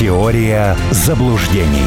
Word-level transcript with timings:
Теория 0.00 0.78
заблуждений. 0.92 1.84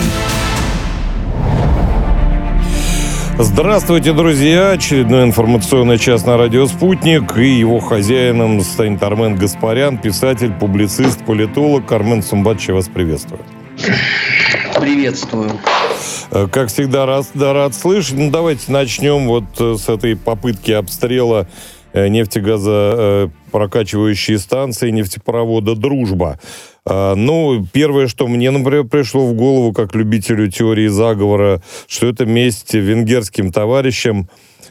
Здравствуйте, 3.40 4.14
друзья! 4.14 4.74
Очередной 4.74 5.24
информационный 5.24 5.98
час 5.98 6.24
на 6.24 6.38
радио 6.38 6.68
«Спутник» 6.68 7.36
и 7.40 7.48
его 7.48 7.80
хозяином 7.80 8.62
станет 8.62 9.02
Армен 9.02 9.36
Гаспарян, 9.36 9.98
писатель, 9.98 10.54
публицист, 10.54 11.26
политолог. 11.26 11.92
Армен 11.92 12.22
Сумбатович, 12.22 12.70
вас 12.70 12.88
приветствую. 12.88 13.42
Приветствую. 14.80 15.50
Э, 16.30 16.48
как 16.52 16.68
всегда, 16.68 17.08
рад, 17.08 17.26
да, 17.34 17.54
рад 17.54 17.74
слышать. 17.74 18.20
Ну, 18.20 18.30
давайте 18.30 18.72
начнем 18.72 19.26
вот 19.26 19.46
э, 19.58 19.74
с 19.76 19.90
этой 19.90 20.16
попытки 20.16 20.70
обстрела 20.70 21.48
э, 21.94 22.10
нефтегаза 22.10 23.32
прокачивающей 23.52 24.38
станции 24.38 24.92
нефтепровода 24.92 25.76
«Дружба». 25.76 26.38
Ну, 26.86 27.66
первое, 27.72 28.08
что 28.08 28.28
мне, 28.28 28.52
например, 28.52 28.84
пришло 28.84 29.26
в 29.26 29.34
голову, 29.34 29.72
как 29.72 29.96
любителю 29.96 30.52
теории 30.52 30.88
заговора, 30.88 31.62
что 31.88 32.08
это 32.08 32.26
месть 32.26 32.74
венгерским 32.74 33.52
товарищам 33.52 34.28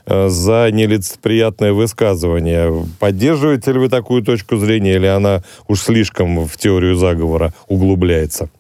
за 0.07 0.69
нелицеприятное 0.73 1.73
высказывание. 1.73 2.87
Поддерживаете 2.99 3.73
ли 3.73 3.79
вы 3.79 3.89
такую 3.89 4.23
точку 4.23 4.57
зрения, 4.57 4.97
или 4.97 5.07
она 5.07 5.43
уж 5.69 5.81
слишком 5.81 6.47
в 6.47 6.57
теорию 6.59 6.97
заговора 6.97 7.55
углубляется? 7.69 8.51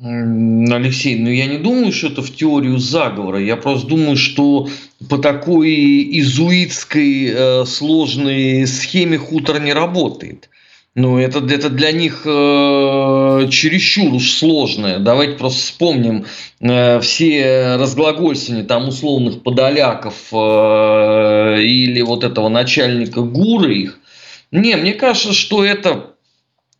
Алексей, 0.00 1.18
ну 1.18 1.30
я 1.30 1.46
не 1.46 1.58
думаю, 1.58 1.92
что 1.92 2.08
это 2.08 2.22
в 2.22 2.34
теорию 2.34 2.78
заговора. 2.78 3.40
Я 3.40 3.56
просто 3.56 3.86
думаю, 3.86 4.16
что 4.16 4.68
по 5.08 5.18
такой 5.18 6.18
изуитской 6.18 7.26
э, 7.26 7.64
сложной 7.64 8.66
схеме 8.66 9.18
хутор 9.18 9.60
не 9.60 9.72
работает. 9.72 10.50
Ну, 10.96 11.18
это, 11.18 11.40
это 11.40 11.70
для 11.70 11.90
них 11.90 12.22
э, 12.24 13.48
чересчур 13.50 14.14
уж 14.14 14.30
сложное. 14.30 15.00
Давайте 15.00 15.36
просто 15.36 15.60
вспомним 15.60 16.26
э, 16.60 17.00
все 17.00 17.76
разглагольствования 17.76 18.64
там 18.64 18.88
условных 18.88 19.42
подоляков 19.42 20.14
э, 20.32 21.62
или 21.62 22.00
вот 22.00 22.22
этого 22.22 22.48
начальника 22.48 23.22
ГУРа 23.22 23.72
их. 23.72 23.98
Не, 24.52 24.76
мне 24.76 24.92
кажется, 24.92 25.32
что 25.32 25.64
это 25.64 26.14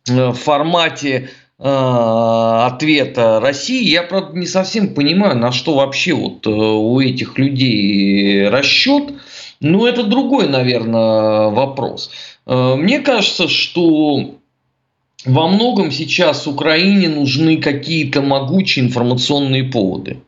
э, 0.07 0.29
в 0.29 0.35
формате 0.35 1.29
Э, 1.57 2.65
ответа 2.65 3.39
России. 3.39 3.89
Я, 3.89 4.03
правда, 4.03 4.37
не 4.37 4.45
совсем 4.45 4.93
понимаю, 4.93 5.37
на 5.37 5.53
что 5.53 5.75
вообще 5.75 6.13
вот 6.13 6.45
э, 6.45 6.49
у 6.49 6.99
этих 6.99 7.37
людей 7.37 8.49
расчет. 8.49 9.13
Но 9.59 9.87
это 9.87 10.03
другой, 10.03 10.47
наверное, 10.47 11.49
вопрос. 11.49 12.11
Э, 12.45 12.75
мне 12.75 12.99
кажется, 12.99 13.47
что 13.47 14.35
во 15.25 15.47
многом 15.47 15.91
сейчас 15.91 16.47
Украине 16.47 17.09
нужны 17.09 17.57
какие-то 17.57 18.21
могучие 18.21 18.85
информационные 18.85 19.63
поводы 19.63 20.19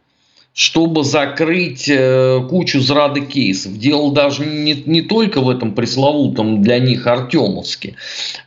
чтобы 0.58 1.04
закрыть 1.04 1.88
э, 1.88 2.42
кучу 2.50 2.82
зрады 2.82 3.22
кейсов. 3.22 3.78
Дело 3.78 4.12
даже 4.12 4.44
не, 4.44 4.74
не 4.88 5.04
только 5.04 5.40
в 5.40 5.52
этом 5.52 5.76
пресловутом 5.76 6.64
для 6.64 6.80
них 6.80 7.06
Артемовске, 7.06 7.94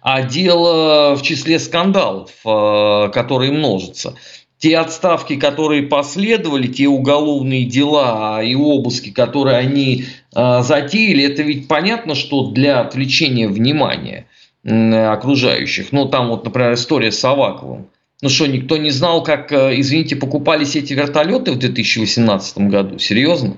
а 0.02 0.22
дело 0.22 1.14
в 1.14 1.22
числе 1.22 1.60
скандалов, 1.60 2.32
э, 2.44 3.10
которые 3.14 3.52
множатся. 3.52 4.14
Те 4.60 4.78
отставки, 4.78 5.36
которые 5.36 5.82
последовали, 5.82 6.68
те 6.68 6.86
уголовные 6.86 7.64
дела 7.64 8.42
и 8.42 8.54
обыски, 8.54 9.10
которые 9.10 9.56
они 9.56 10.04
э, 10.34 10.62
затеяли, 10.62 11.24
это 11.24 11.42
ведь 11.42 11.66
понятно, 11.66 12.14
что 12.14 12.50
для 12.50 12.80
отвлечения 12.80 13.48
внимания 13.48 14.26
окружающих. 14.62 15.90
Ну, 15.90 16.06
там 16.06 16.28
вот, 16.28 16.44
например, 16.44 16.74
история 16.74 17.10
с 17.10 17.24
Аваковым. 17.24 17.88
Ну 18.22 18.28
что, 18.28 18.46
никто 18.46 18.76
не 18.76 18.90
знал, 18.90 19.22
как, 19.22 19.50
э, 19.50 19.80
извините, 19.80 20.16
покупались 20.16 20.76
эти 20.76 20.92
вертолеты 20.92 21.52
в 21.52 21.58
2018 21.58 22.68
году? 22.68 22.98
Серьезно? 22.98 23.56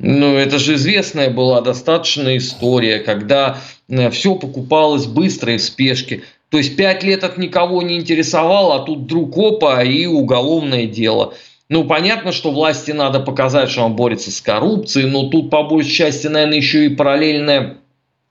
Ну, 0.00 0.34
это 0.34 0.58
же 0.58 0.74
известная 0.74 1.30
была 1.30 1.60
достаточно 1.60 2.36
история, 2.36 2.98
когда 2.98 3.58
э, 3.88 4.10
все 4.10 4.34
покупалось 4.34 5.06
быстро 5.06 5.54
и 5.54 5.58
в 5.58 5.62
спешке. 5.62 6.24
То 6.54 6.58
есть 6.58 6.76
пять 6.76 7.02
лет 7.02 7.24
от 7.24 7.36
никого 7.36 7.82
не 7.82 7.96
интересовало, 7.96 8.76
а 8.76 8.78
тут 8.84 9.00
вдруг 9.00 9.36
опа 9.36 9.82
и 9.82 10.06
уголовное 10.06 10.86
дело. 10.86 11.34
Ну, 11.68 11.82
понятно, 11.82 12.30
что 12.30 12.52
власти 12.52 12.92
надо 12.92 13.18
показать, 13.18 13.70
что 13.70 13.82
он 13.82 13.96
борется 13.96 14.30
с 14.30 14.40
коррупцией, 14.40 15.10
но 15.10 15.30
тут 15.30 15.50
по 15.50 15.64
большей 15.64 15.90
части, 15.90 16.28
наверное, 16.28 16.58
еще 16.58 16.84
и 16.84 16.90
параллельная 16.90 17.78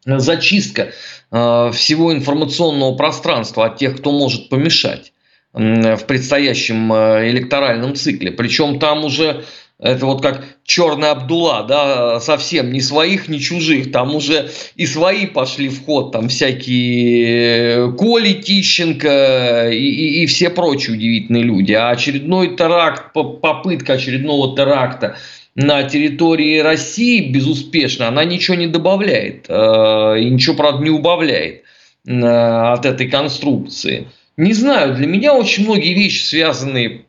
зачистка 0.06 0.94
э, 1.31 1.72
всего 1.73 2.13
информационного 2.13 2.95
пространства 2.95 3.66
от 3.66 3.75
тех, 3.75 3.97
кто 3.97 4.13
может 4.13 4.47
помешать 4.47 5.11
в 5.51 6.00
предстоящем 6.07 6.94
э, 6.94 7.29
электоральном 7.29 7.94
цикле. 7.94 8.31
Причем 8.31 8.79
там 8.79 9.03
уже 9.03 9.44
это 9.84 10.06
вот 10.06 10.22
как 10.22 10.46
черный 10.64 11.10
Абдула, 11.10 11.66
да, 11.68 12.22
совсем 12.22 12.72
ни 12.72 12.80
своих, 12.80 13.28
ни 13.28 13.38
чужих. 13.38 13.92
Там 13.92 14.16
уже 14.16 14.50
и 14.78 14.86
свои 14.86 15.26
пошли 15.26 15.68
в 15.68 15.84
ход, 15.84 16.14
там 16.14 16.30
всякие 16.30 17.90
э, 17.90 17.92
Коли 17.92 18.32
Тищенко 18.32 19.70
и, 19.72 19.78
и, 19.78 20.24
и 20.24 20.26
все 20.26 20.50
прочие 20.50 20.96
удивительные 20.96 21.44
люди. 21.44 21.74
А 21.74 21.90
очередной 21.90 22.56
теракт, 22.56 23.12
попытка 23.12 23.94
очередного 23.94 24.56
теракта 24.56 25.18
на 25.54 25.84
территории 25.84 26.60
России 26.60 27.30
безуспешно, 27.30 28.08
она 28.08 28.24
ничего 28.24 28.56
не 28.56 28.68
добавляет 28.68 29.48
э, 29.50 30.22
и 30.22 30.30
ничего, 30.30 30.56
правда, 30.56 30.82
не 30.82 30.92
убавляет 30.92 31.64
от 32.06 32.86
этой 32.86 33.10
конструкции. 33.10 34.08
Не 34.36 34.54
знаю, 34.54 34.96
для 34.96 35.08
меня 35.08 35.34
очень 35.34 35.64
многие 35.64 35.94
вещи, 35.94 36.22
связанные 36.24 37.06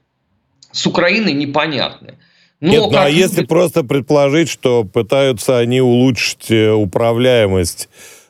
с 0.71 0.87
Украиной, 0.87 1.33
непонятны. 1.33 2.15
Но 2.61 2.71
Нет, 2.71 2.91
ну 2.91 2.99
а 2.99 3.09
если 3.09 3.45
просто 3.45 3.85
предположить, 3.85 4.49
что 4.49 4.85
пытаются 4.85 5.59
они 5.59 5.81
улучшить 5.81 6.51
э, 6.51 6.71
управляемость 6.71 7.89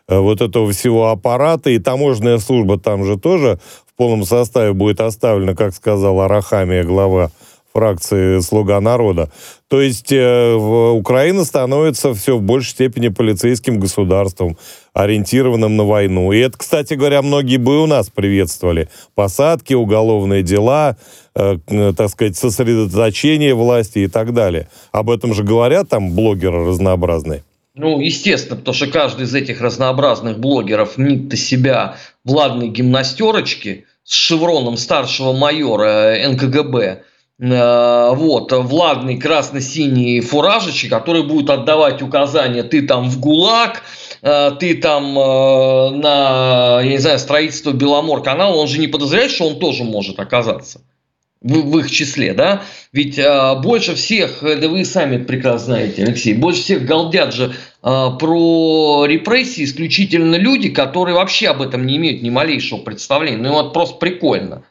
э, 0.09 0.19
вот 0.19 0.41
этого 0.41 0.73
всего 0.73 1.11
аппарата, 1.11 1.71
и 1.71 1.79
таможенная 1.79 2.39
служба 2.39 2.79
там 2.79 3.05
же 3.05 3.19
тоже 3.19 3.59
в 3.87 3.97
полном 3.97 4.25
составе 4.25 4.73
будет 4.73 5.01
оставлена, 5.01 5.55
как 5.55 5.75
сказал 5.75 6.21
Арахамия, 6.21 6.85
глава 6.85 7.31
фракции 7.75 8.41
«Слуга 8.41 8.81
народа». 8.81 9.31
То 9.69 9.81
есть 9.81 10.13
э, 10.13 10.55
Украина 10.55 11.45
становится 11.45 12.15
все 12.15 12.37
в 12.37 12.43
большей 12.43 12.71
степени 12.71 13.09
полицейским 13.09 13.81
государством, 13.81 14.57
ориентированным 14.93 15.77
на 15.77 15.85
войну. 15.85 16.31
И 16.31 16.39
это, 16.39 16.57
кстати 16.57 16.95
говоря, 16.95 17.21
многие 17.23 17.57
бы 17.57 17.83
у 17.83 17.87
нас 17.87 18.09
приветствовали. 18.09 18.89
Посадки, 19.17 19.75
уголовные 19.75 20.45
дела, 20.45 20.97
э, 21.35 21.59
так 21.97 22.09
сказать, 22.11 22.37
сосредоточение 22.37 23.55
власти 23.55 24.01
и 24.01 24.07
так 24.09 24.33
далее. 24.33 24.69
Об 24.93 25.11
этом 25.11 25.35
же 25.35 25.43
говорят 25.43 25.89
там 25.89 26.13
блогеры 26.13 26.65
разнообразные. 26.65 27.43
Ну, 27.75 27.99
естественно, 27.99 28.57
потому 28.57 28.75
что 28.77 28.87
каждый 28.87 29.25
из 29.25 29.35
этих 29.35 29.61
разнообразных 29.61 30.39
блогеров 30.39 30.97
мнит 30.97 31.37
себя 31.37 31.97
владной 32.25 32.69
гимнастерочки 32.69 33.87
с 34.05 34.15
шевроном 34.15 34.77
старшего 34.77 35.33
майора 35.33 36.15
НКГБ– 36.29 37.03
Э, 37.14 37.14
вот, 37.39 38.53
владный 38.53 39.19
красно-синий 39.19 40.21
фуражечек, 40.21 40.91
который 40.91 41.25
будет 41.25 41.51
отдавать 41.51 42.01
указания, 42.01 42.63
ты 42.63 42.83
там 42.83 43.11
в 43.11 43.19
ГУЛАГ, 43.19 43.83
э, 44.23 44.51
ты 44.61 44.75
там 44.77 45.19
э, 45.19 45.91
на, 45.91 46.81
я 46.83 46.91
не 46.91 46.99
знаю, 46.99 47.19
строительство 47.19 47.73
Беломор-канала, 47.73 48.55
он 48.55 48.69
же 48.69 48.79
не 48.79 48.87
подозревает, 48.87 49.33
что 49.33 49.49
он 49.49 49.59
тоже 49.59 49.83
может 49.83 50.21
оказаться 50.21 50.81
в, 51.45 51.79
их 51.79 51.91
числе, 51.91 52.33
да? 52.33 52.63
Ведь 52.93 53.19
э, 53.19 53.55
больше 53.63 53.95
всех, 53.95 54.39
да 54.43 54.69
вы 54.69 54.85
сами 54.85 55.19
прекрасно 55.19 55.67
знаете, 55.67 56.03
Алексей, 56.03 56.35
больше 56.35 56.63
всех 56.63 56.85
галдят 56.87 57.35
же 57.35 57.53
э, 57.53 57.53
про 57.83 59.05
репрессии 59.07 59.65
исключительно 59.65 60.37
люди, 60.37 60.71
которые 60.71 61.15
вообще 61.15 61.49
об 61.49 61.61
этом 61.61 61.85
не 61.85 61.99
имеют 61.99 62.23
ни 62.23 62.31
малейшего 62.31 62.79
представления. 62.79 63.43
Ну, 63.43 63.53
вот 63.53 63.75
просто 63.75 63.97
прикольно. 63.97 64.65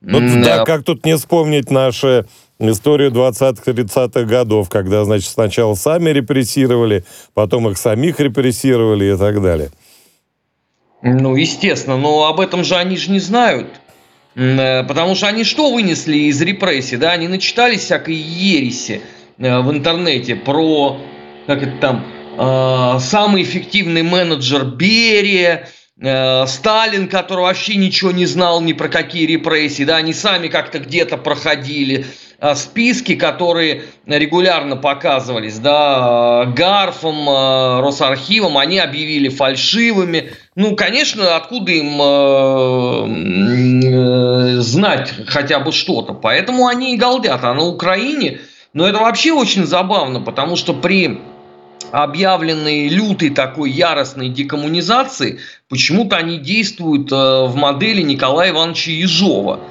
Ну, 0.00 0.20
mm, 0.20 0.44
да, 0.44 0.64
как 0.64 0.84
тут 0.84 1.04
не 1.04 1.16
вспомнить 1.16 1.70
нашу 1.70 2.26
историю 2.60 3.10
20-30-х 3.10 4.22
годов, 4.24 4.68
когда, 4.68 5.04
значит, 5.04 5.28
сначала 5.28 5.74
сами 5.74 6.10
репрессировали, 6.10 7.04
потом 7.34 7.68
их 7.68 7.78
самих 7.78 8.20
репрессировали 8.20 9.14
и 9.14 9.16
так 9.16 9.42
далее. 9.42 9.70
Ну, 11.02 11.36
естественно, 11.36 11.96
но 11.96 12.26
об 12.26 12.40
этом 12.40 12.64
же 12.64 12.76
они 12.76 12.96
же 12.96 13.10
не 13.10 13.20
знают. 13.20 13.68
Э, 14.34 14.84
потому 14.84 15.14
что 15.14 15.26
они 15.26 15.44
что 15.44 15.72
вынесли 15.72 16.16
из 16.16 16.40
репрессий? 16.40 16.96
Да, 16.96 17.12
они 17.12 17.28
начитались 17.28 17.80
всякой 17.80 18.14
ереси 18.14 19.00
э, 19.38 19.60
в 19.60 19.70
интернете 19.70 20.36
про, 20.36 21.00
как 21.46 21.62
это 21.62 21.76
там, 21.80 22.06
э, 22.38 23.00
самый 23.00 23.42
эффективный 23.42 24.02
менеджер 24.02 24.64
Берия, 24.64 25.68
Сталин, 26.00 27.08
который 27.08 27.40
вообще 27.40 27.74
ничего 27.74 28.12
не 28.12 28.24
знал 28.24 28.60
ни 28.60 28.72
про 28.72 28.88
какие 28.88 29.26
репрессии, 29.26 29.82
да, 29.82 29.96
они 29.96 30.12
сами 30.12 30.46
как-то 30.46 30.78
где-то 30.78 31.16
проходили, 31.16 32.06
а 32.40 32.54
списки, 32.54 33.16
которые 33.16 33.82
регулярно 34.06 34.76
показывались, 34.76 35.58
да, 35.58 36.44
Гарфом, 36.56 37.28
э, 37.28 37.80
Росархивом, 37.80 38.58
они 38.58 38.78
объявили 38.78 39.28
фальшивыми. 39.28 40.30
Ну, 40.54 40.76
конечно, 40.76 41.34
откуда 41.34 41.72
им 41.72 42.00
э, 43.90 44.60
знать 44.60 45.12
хотя 45.26 45.58
бы 45.58 45.72
что-то. 45.72 46.12
Поэтому 46.14 46.68
они 46.68 46.94
и 46.94 46.96
галдят. 46.96 47.42
А 47.42 47.52
на 47.54 47.64
Украине, 47.64 48.38
ну 48.72 48.84
это 48.84 49.00
вообще 49.00 49.32
очень 49.32 49.66
забавно, 49.66 50.20
потому 50.20 50.54
что 50.54 50.74
при 50.74 51.18
объявленной 51.90 52.88
лютой 52.88 53.30
такой 53.30 53.70
яростной 53.70 54.28
декоммунизации, 54.28 55.40
почему-то 55.68 56.16
они 56.16 56.38
действуют 56.38 57.10
э, 57.12 57.14
в 57.14 57.54
модели 57.56 58.02
Николая 58.02 58.50
Ивановича 58.50 58.92
Ежова– 58.92 59.60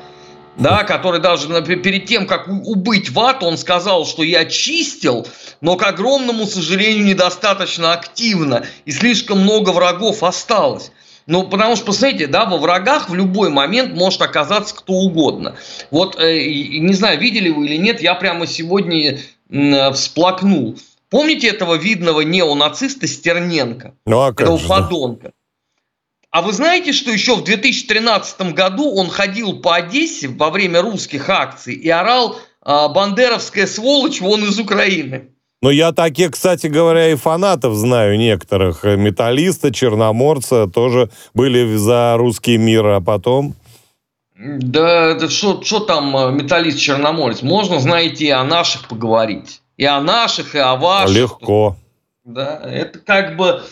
да, 0.58 0.84
который 0.84 1.20
даже 1.20 1.48
перед 1.64 2.06
тем, 2.06 2.26
как 2.26 2.48
убыть 2.48 3.10
в 3.12 3.20
ад, 3.20 3.44
он 3.44 3.58
сказал, 3.58 4.06
что 4.06 4.24
я 4.24 4.46
чистил, 4.46 5.28
но, 5.62 5.76
к 5.76 5.84
огромному 5.84 6.46
сожалению, 6.46 7.06
недостаточно 7.06 7.94
активно, 7.94 8.66
и 8.86 8.92
слишком 8.92 9.42
много 9.42 9.70
врагов 9.70 10.24
осталось. 10.24 10.92
Ну, 11.28 11.44
потому 11.44 11.76
что, 11.76 11.88
посмотрите, 11.88 12.28
да, 12.28 12.46
во 12.46 12.58
врагах 12.58 13.10
в 13.10 13.16
любой 13.16 13.50
момент 13.50 13.94
может 13.94 14.22
оказаться 14.22 14.74
кто 14.74 14.94
угодно. 14.94 15.58
Вот, 15.92 16.18
э, 16.18 16.40
не 16.80 16.94
знаю, 16.94 17.20
видели 17.20 17.50
вы 17.50 17.66
или 17.66 17.76
нет, 17.76 18.02
я 18.02 18.16
прямо 18.16 18.48
сегодня 18.48 19.20
э, 19.50 19.92
всплакнул. 19.92 20.78
Помните 21.10 21.48
этого 21.48 21.76
видного 21.76 22.22
неонациста 22.22 23.08
Стерненко? 23.08 23.96
Ну, 24.06 24.22
а 24.22 24.32
этого 24.32 24.60
же, 24.60 24.68
подонка? 24.68 25.32
А 26.30 26.42
вы 26.42 26.52
знаете, 26.52 26.92
что 26.92 27.10
еще 27.12 27.36
в 27.36 27.44
2013 27.44 28.54
году 28.54 28.94
он 28.94 29.10
ходил 29.10 29.62
по 29.62 29.76
Одессе 29.76 30.28
во 30.28 30.50
время 30.50 30.82
русских 30.82 31.30
акций 31.30 31.74
и 31.74 31.90
орал 31.90 32.38
а, 32.62 32.90
«Бандеровская 32.90 33.66
сволочь, 33.66 34.20
вон 34.20 34.44
из 34.44 34.60
Украины». 34.60 35.30
Но 35.62 35.72
я 35.72 35.92
таких, 35.92 36.32
кстати 36.32 36.68
говоря, 36.68 37.10
и 37.12 37.16
фанатов 37.16 37.74
знаю 37.74 38.18
некоторых. 38.18 38.84
Металлиста, 38.84 39.74
Черноморца 39.74 40.68
тоже 40.68 41.10
были 41.34 41.76
за 41.78 42.16
русский 42.18 42.58
мир, 42.58 42.86
а 42.86 43.02
потом... 43.02 43.56
Да, 44.36 45.18
что 45.30 45.80
там 45.80 46.16
а, 46.16 46.30
металлист 46.30 46.78
Черноморец? 46.78 47.42
Можно, 47.42 47.80
знаете, 47.80 48.34
о 48.34 48.44
наших 48.44 48.88
поговорить. 48.88 49.62
И 49.78 49.86
о 49.86 50.02
наших, 50.02 50.56
и 50.56 50.60
о 50.60 50.76
ваших. 50.76 51.16
Легко. 51.16 51.76
Да, 52.26 52.62
это 52.64 53.00
как 53.00 53.38
бы 53.38 53.64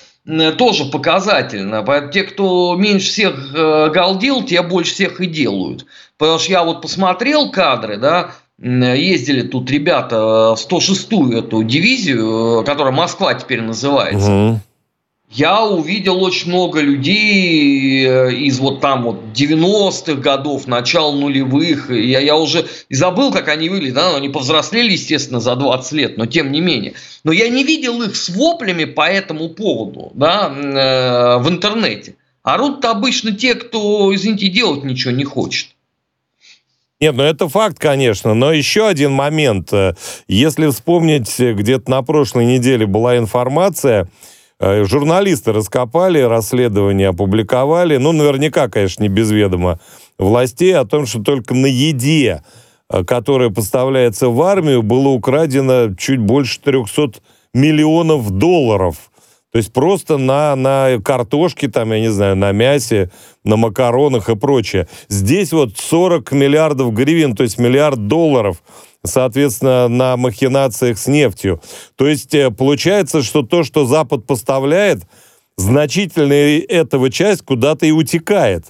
тоже 0.57 0.85
показательно. 0.85 1.83
Поэтому 1.83 2.11
те, 2.11 2.23
кто 2.23 2.75
меньше 2.75 3.09
всех 3.09 3.53
э, 3.53 3.89
галдил, 3.89 4.43
те 4.43 4.61
больше 4.61 4.93
всех 4.93 5.19
и 5.19 5.27
делают. 5.27 5.85
Потому 6.17 6.39
что 6.39 6.51
я 6.51 6.63
вот 6.63 6.81
посмотрел 6.81 7.51
кадры, 7.51 7.97
да, 7.97 8.31
ездили 8.57 9.41
тут 9.41 9.69
ребята 9.69 10.55
в 10.55 10.59
106-ю 10.59 11.37
эту 11.37 11.63
дивизию, 11.63 12.61
э, 12.61 12.65
которая 12.65 12.93
Москва 12.93 13.33
теперь 13.33 13.61
называется. 13.61 14.31
Угу 14.31 14.59
я 15.35 15.65
увидел 15.65 16.23
очень 16.23 16.49
много 16.49 16.79
людей 16.79 18.05
э, 18.05 18.33
из 18.33 18.57
вот 18.59 18.79
там 18.79 19.03
вот 19.03 19.19
90-х 19.33 20.13
годов, 20.21 20.65
начала 20.65 21.13
нулевых. 21.13 21.89
Я, 21.89 22.21
я 22.21 22.37
уже 22.37 22.65
забыл, 22.89 23.33
как 23.33 23.49
они 23.49 23.67
выглядят. 23.67 23.95
Да? 23.95 24.15
Они 24.15 24.29
повзрослели, 24.29 24.93
естественно, 24.93 25.41
за 25.41 25.55
20 25.55 25.91
лет, 25.91 26.17
но 26.17 26.25
тем 26.25 26.53
не 26.53 26.61
менее. 26.61 26.93
Но 27.25 27.33
я 27.33 27.49
не 27.49 27.65
видел 27.65 28.01
их 28.01 28.15
с 28.15 28.29
воплями 28.29 28.85
по 28.85 29.01
этому 29.09 29.49
поводу 29.49 30.11
да, 30.13 30.47
э, 30.49 31.43
в 31.43 31.49
интернете. 31.49 32.15
Орут-то 32.43 32.91
обычно 32.91 33.33
те, 33.33 33.55
кто, 33.55 34.15
извините, 34.15 34.47
делать 34.47 34.85
ничего 34.85 35.11
не 35.11 35.25
хочет. 35.25 35.69
Нет, 37.01 37.13
ну 37.13 37.23
это 37.23 37.49
факт, 37.49 37.77
конечно, 37.77 38.33
но 38.33 38.53
еще 38.53 38.87
один 38.87 39.11
момент. 39.11 39.73
Э, 39.73 39.95
если 40.29 40.69
вспомнить, 40.69 41.37
где-то 41.37 41.91
на 41.91 42.03
прошлой 42.03 42.45
неделе 42.45 42.85
была 42.85 43.17
информация, 43.17 44.03
Э, 44.03 44.34
журналисты 44.59 45.51
раскопали, 45.51 46.19
расследование 46.19 47.09
опубликовали, 47.09 47.97
ну, 47.97 48.11
наверняка, 48.11 48.67
конечно, 48.69 49.03
не 49.03 49.09
без 49.09 49.31
ведома 49.31 49.79
властей, 50.17 50.75
о 50.75 50.85
том, 50.85 51.05
что 51.05 51.21
только 51.21 51.53
на 51.53 51.65
еде, 51.65 52.43
э, 52.89 53.03
которая 53.03 53.49
поставляется 53.49 54.29
в 54.29 54.41
армию, 54.41 54.81
было 54.81 55.09
украдено 55.09 55.93
чуть 55.95 56.19
больше 56.19 56.59
300 56.61 57.19
миллионов 57.53 58.31
долларов. 58.31 59.11
То 59.51 59.57
есть 59.57 59.71
просто 59.71 60.17
на, 60.17 60.53
на 60.55 60.99
картошке, 61.03 61.69
там, 61.69 61.93
я 61.93 62.01
не 62.01 62.11
знаю, 62.11 62.35
на 62.35 62.51
мясе, 62.51 63.09
на 63.45 63.55
макаронах 63.55 64.29
и 64.29 64.35
прочее. 64.35 64.89
Здесь 65.07 65.53
вот 65.53 65.77
40 65.77 66.33
миллиардов 66.33 66.93
гривен, 66.93 67.35
то 67.35 67.43
есть 67.43 67.57
миллиард 67.57 68.07
долларов– 68.07 68.61
соответственно, 69.05 69.87
на 69.87 70.17
махинациях 70.17 70.97
с 70.97 71.07
нефтью. 71.07 71.61
То 71.95 72.07
есть 72.07 72.33
э, 72.33 72.51
получается, 72.51 73.23
что 73.23 73.41
то, 73.41 73.63
что 73.63 73.85
Запад 73.85 74.25
поставляет, 74.25 75.03
значительная 75.57 76.59
этого 76.59 77.09
часть 77.09 77.43
куда-то 77.43 77.85
и 77.85 77.91
утекает. 77.91 78.65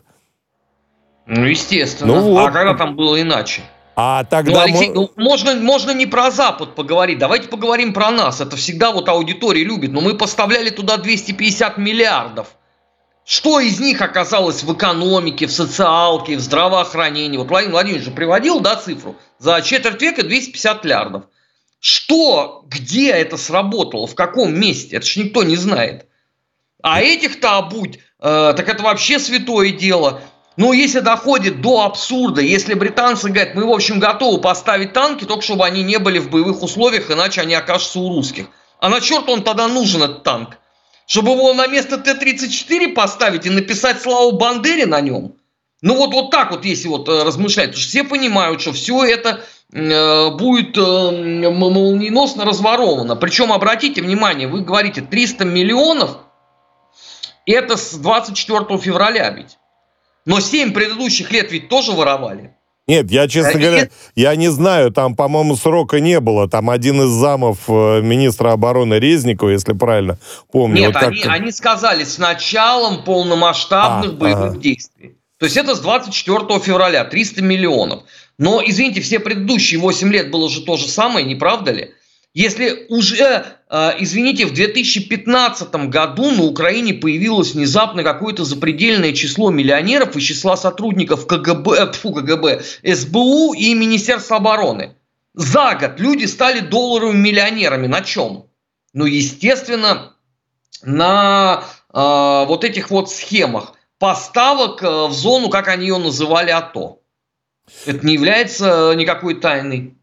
Ну, 1.25 1.45
естественно. 1.45 2.15
Ну, 2.15 2.21
вот. 2.21 2.47
А 2.47 2.51
когда 2.51 2.73
там 2.75 2.95
было 2.95 3.21
иначе? 3.21 3.61
А 3.95 4.25
тогда... 4.25 4.51
Ну, 4.51 4.59
Алексей, 4.59 4.89
ну, 4.89 5.11
можно, 5.15 5.55
можно 5.55 5.91
не 5.91 6.05
про 6.05 6.29
Запад 6.29 6.75
поговорить, 6.75 7.17
давайте 7.17 7.47
поговорим 7.47 7.93
про 7.93 8.11
нас. 8.11 8.41
Это 8.41 8.57
всегда 8.57 8.91
вот 8.91 9.07
аудитория 9.07 9.63
любит. 9.63 9.91
Но 9.91 10.01
мы 10.01 10.15
поставляли 10.15 10.69
туда 10.69 10.97
250 10.97 11.77
миллиардов. 11.77 12.47
Что 13.25 13.59
из 13.59 13.79
них 13.79 14.01
оказалось 14.01 14.61
в 14.61 14.71
экономике, 14.71 15.47
в 15.47 15.51
социалке, 15.51 16.37
в 16.37 16.39
здравоохранении? 16.39 17.37
Вот 17.37 17.49
Владимир 17.49 17.73
Владимирович 17.73 18.05
же 18.05 18.11
приводил, 18.11 18.59
да, 18.59 18.75
цифру? 18.75 19.15
За 19.39 19.63
четверть 19.63 19.99
века 19.99 20.21
250 20.21 20.83
миллиардов. 20.83 21.23
Что, 21.79 22.63
где 22.67 23.09
это 23.09 23.37
сработало, 23.37 24.05
в 24.05 24.13
каком 24.13 24.53
месте? 24.53 24.97
Это 24.97 25.07
ж 25.07 25.15
никто 25.17 25.43
не 25.43 25.55
знает. 25.55 26.05
А 26.83 27.01
этих-то 27.01 27.57
обуть, 27.57 27.97
э, 28.19 28.53
так 28.55 28.69
это 28.69 28.83
вообще 28.83 29.17
святое 29.17 29.71
дело. 29.71 30.21
Но 30.55 30.71
если 30.71 30.99
доходит 30.99 31.61
до 31.61 31.81
абсурда, 31.81 32.41
если 32.41 32.75
британцы 32.75 33.29
говорят, 33.29 33.55
мы, 33.55 33.65
в 33.65 33.71
общем, 33.71 33.99
готовы 33.99 34.39
поставить 34.39 34.93
танки, 34.93 35.25
только 35.25 35.41
чтобы 35.41 35.65
они 35.65 35.81
не 35.81 35.97
были 35.97 36.19
в 36.19 36.29
боевых 36.29 36.61
условиях, 36.61 37.09
иначе 37.09 37.41
они 37.41 37.55
окажутся 37.55 37.99
у 37.99 38.09
русских. 38.09 38.45
А 38.79 38.89
на 38.89 39.01
черт 39.01 39.27
он 39.29 39.43
тогда 39.43 39.67
нужен, 39.67 40.03
этот 40.03 40.21
танк? 40.21 40.59
Чтобы 41.05 41.31
его 41.31 41.53
на 41.53 41.67
место 41.67 41.97
Т-34 41.97 42.93
поставить 42.93 43.45
и 43.45 43.49
написать 43.49 44.01
славу 44.01 44.37
Бандере 44.37 44.85
на 44.85 45.01
нем? 45.01 45.35
Ну 45.81 45.95
вот, 45.97 46.13
вот 46.13 46.31
так 46.31 46.51
вот, 46.51 46.65
если 46.65 46.87
вот 46.87 47.07
э, 47.07 47.23
размышлять, 47.23 47.67
потому 47.67 47.81
что 47.81 47.89
все 47.89 48.03
понимают, 48.03 48.61
что 48.61 48.73
все 48.73 49.03
это 49.03 49.43
э, 49.71 50.31
будет 50.31 50.75
э, 50.77 50.81
молниеносно 50.81 52.43
разворовано. 52.43 53.15
Причем, 53.15 53.53
обратите 53.53 54.01
внимание, 54.01 54.47
вы 54.47 54.61
говорите 54.61 55.01
300 55.01 55.45
миллионов, 55.45 56.17
это 57.45 57.77
с 57.77 57.93
24 57.93 58.79
февраля 58.79 59.29
ведь. 59.29 59.57
Но 60.25 60.39
7 60.39 60.73
предыдущих 60.73 61.31
лет 61.31 61.51
ведь 61.51 61.69
тоже 61.69 61.91
воровали. 61.91 62.55
Нет, 62.87 63.09
я, 63.09 63.27
честно 63.27 63.53
а 63.53 63.57
говоря, 63.57 63.89
я 64.15 64.35
не 64.35 64.49
знаю, 64.49 64.91
там, 64.91 65.15
по-моему, 65.15 65.55
срока 65.55 65.99
не 65.99 66.19
было. 66.19 66.47
Там 66.47 66.69
один 66.69 67.01
из 67.01 67.09
замов 67.09 67.67
э, 67.67 68.01
министра 68.01 68.51
обороны 68.51 68.95
Резникова, 68.95 69.49
если 69.49 69.73
правильно 69.73 70.19
помню. 70.51 70.81
Нет, 70.81 70.93
вот 70.93 71.03
они, 71.03 71.21
как... 71.21 71.31
они 71.31 71.51
сказали 71.51 72.03
с 72.03 72.19
началом 72.19 73.03
полномасштабных 73.03 74.11
а, 74.11 74.15
боевых 74.15 74.51
ага. 74.51 74.59
действий. 74.59 75.17
То 75.39 75.45
есть 75.45 75.57
это 75.57 75.75
с 75.75 75.79
24 75.79 76.59
февраля, 76.59 77.05
300 77.05 77.41
миллионов. 77.41 78.03
Но, 78.37 78.61
извините, 78.63 79.01
все 79.01 79.19
предыдущие 79.19 79.79
8 79.79 80.11
лет 80.11 80.29
было 80.29 80.47
же 80.47 80.61
то 80.61 80.77
же 80.77 80.87
самое, 80.87 81.25
не 81.25 81.35
правда 81.35 81.71
ли? 81.71 81.91
Если 82.35 82.85
уже, 82.89 83.15
э, 83.15 83.43
извините, 83.99 84.45
в 84.45 84.53
2015 84.53 85.73
году 85.89 86.31
на 86.31 86.43
Украине 86.43 86.93
появилось 86.93 87.53
внезапно 87.53 88.03
какое-то 88.03 88.45
запредельное 88.45 89.11
число 89.11 89.49
миллионеров 89.49 90.15
из 90.15 90.23
числа 90.23 90.55
сотрудников 90.55 91.25
КГБ, 91.27 91.75
э, 91.75 91.91
фу, 91.91 92.13
КГБ, 92.13 92.61
СБУ 92.83 93.53
и 93.53 93.73
Министерства 93.73 94.37
обороны. 94.37 94.95
За 95.33 95.75
год 95.75 95.99
люди 95.99 96.25
стали 96.25 96.59
долларовыми 96.59 97.17
миллионерами. 97.17 97.87
На 97.87 98.01
чем? 98.01 98.45
Ну, 98.93 99.05
естественно, 99.05 100.13
на 100.83 101.63
э, 101.93 102.45
вот 102.47 102.63
этих 102.63 102.91
вот 102.91 103.11
схемах 103.11 103.73
поставок 103.99 104.83
э, 104.83 105.07
в 105.07 105.11
зону, 105.11 105.49
как 105.49 105.67
они 105.67 105.87
ее 105.87 105.97
называли, 105.97 106.51
АТО. 106.51 106.99
Это 107.85 108.05
не 108.05 108.13
является 108.13 108.93
никакой 108.95 109.35
тайной. 109.41 109.97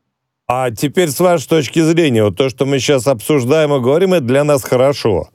А 0.55 0.71
теперь 0.71 1.09
с 1.09 1.19
вашей 1.19 1.49
точки 1.49 1.81
зрения, 1.81 2.25
вот 2.25 2.37
то, 2.37 2.51
что 2.51 2.67
мы 2.67 2.79
сейчас 2.79 3.07
обсуждаем 3.07 3.75
и 3.75 3.81
говорим, 3.81 4.13
это 4.13 4.27
для 4.27 4.45
нас 4.45 4.63
хорошо. 4.63 5.31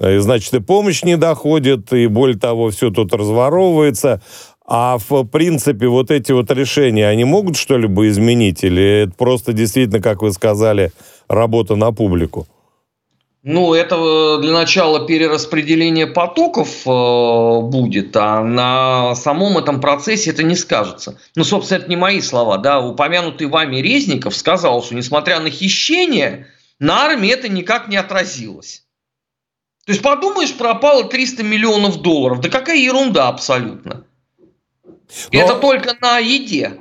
И, 0.00 0.16
значит, 0.16 0.54
и 0.54 0.60
помощь 0.60 1.02
не 1.02 1.18
доходит, 1.18 1.92
и 1.92 2.06
более 2.06 2.38
того, 2.38 2.70
все 2.70 2.88
тут 2.88 3.12
разворовывается. 3.12 4.22
А 4.66 4.96
в 4.96 5.24
принципе 5.24 5.86
вот 5.88 6.10
эти 6.10 6.32
вот 6.32 6.50
решения, 6.50 7.06
они 7.06 7.24
могут 7.24 7.58
что-либо 7.58 8.08
изменить? 8.08 8.64
Или 8.64 9.02
это 9.02 9.12
просто 9.12 9.52
действительно, 9.52 10.00
как 10.00 10.22
вы 10.22 10.32
сказали, 10.32 10.92
работа 11.28 11.76
на 11.76 11.92
публику? 11.92 12.46
Ну, 13.46 13.74
это 13.74 13.96
э, 13.96 14.40
для 14.40 14.54
начала 14.54 15.06
перераспределение 15.06 16.06
потоков 16.06 16.86
э, 16.86 17.60
будет, 17.60 18.16
а 18.16 18.42
на 18.42 19.14
самом 19.14 19.58
этом 19.58 19.82
процессе 19.82 20.30
это 20.30 20.42
не 20.42 20.56
скажется. 20.56 21.18
Ну, 21.36 21.44
собственно, 21.44 21.80
это 21.80 21.90
не 21.90 21.96
мои 21.96 22.22
слова, 22.22 22.56
да. 22.56 22.80
Упомянутый 22.80 23.46
вами 23.48 23.76
Резников 23.76 24.34
сказал, 24.34 24.82
что 24.82 24.94
несмотря 24.94 25.40
на 25.40 25.50
хищение, 25.50 26.46
на 26.78 27.02
армии 27.04 27.28
это 27.28 27.50
никак 27.50 27.88
не 27.88 27.98
отразилось. 27.98 28.86
То 29.84 29.92
есть, 29.92 30.00
подумаешь, 30.00 30.54
пропало 30.54 31.04
300 31.04 31.42
миллионов 31.42 32.00
долларов. 32.00 32.40
Да 32.40 32.48
какая 32.48 32.78
ерунда 32.78 33.28
абсолютно. 33.28 34.06
Но... 35.30 35.38
Это 35.38 35.56
только 35.56 35.94
на 36.00 36.18
еде. 36.18 36.78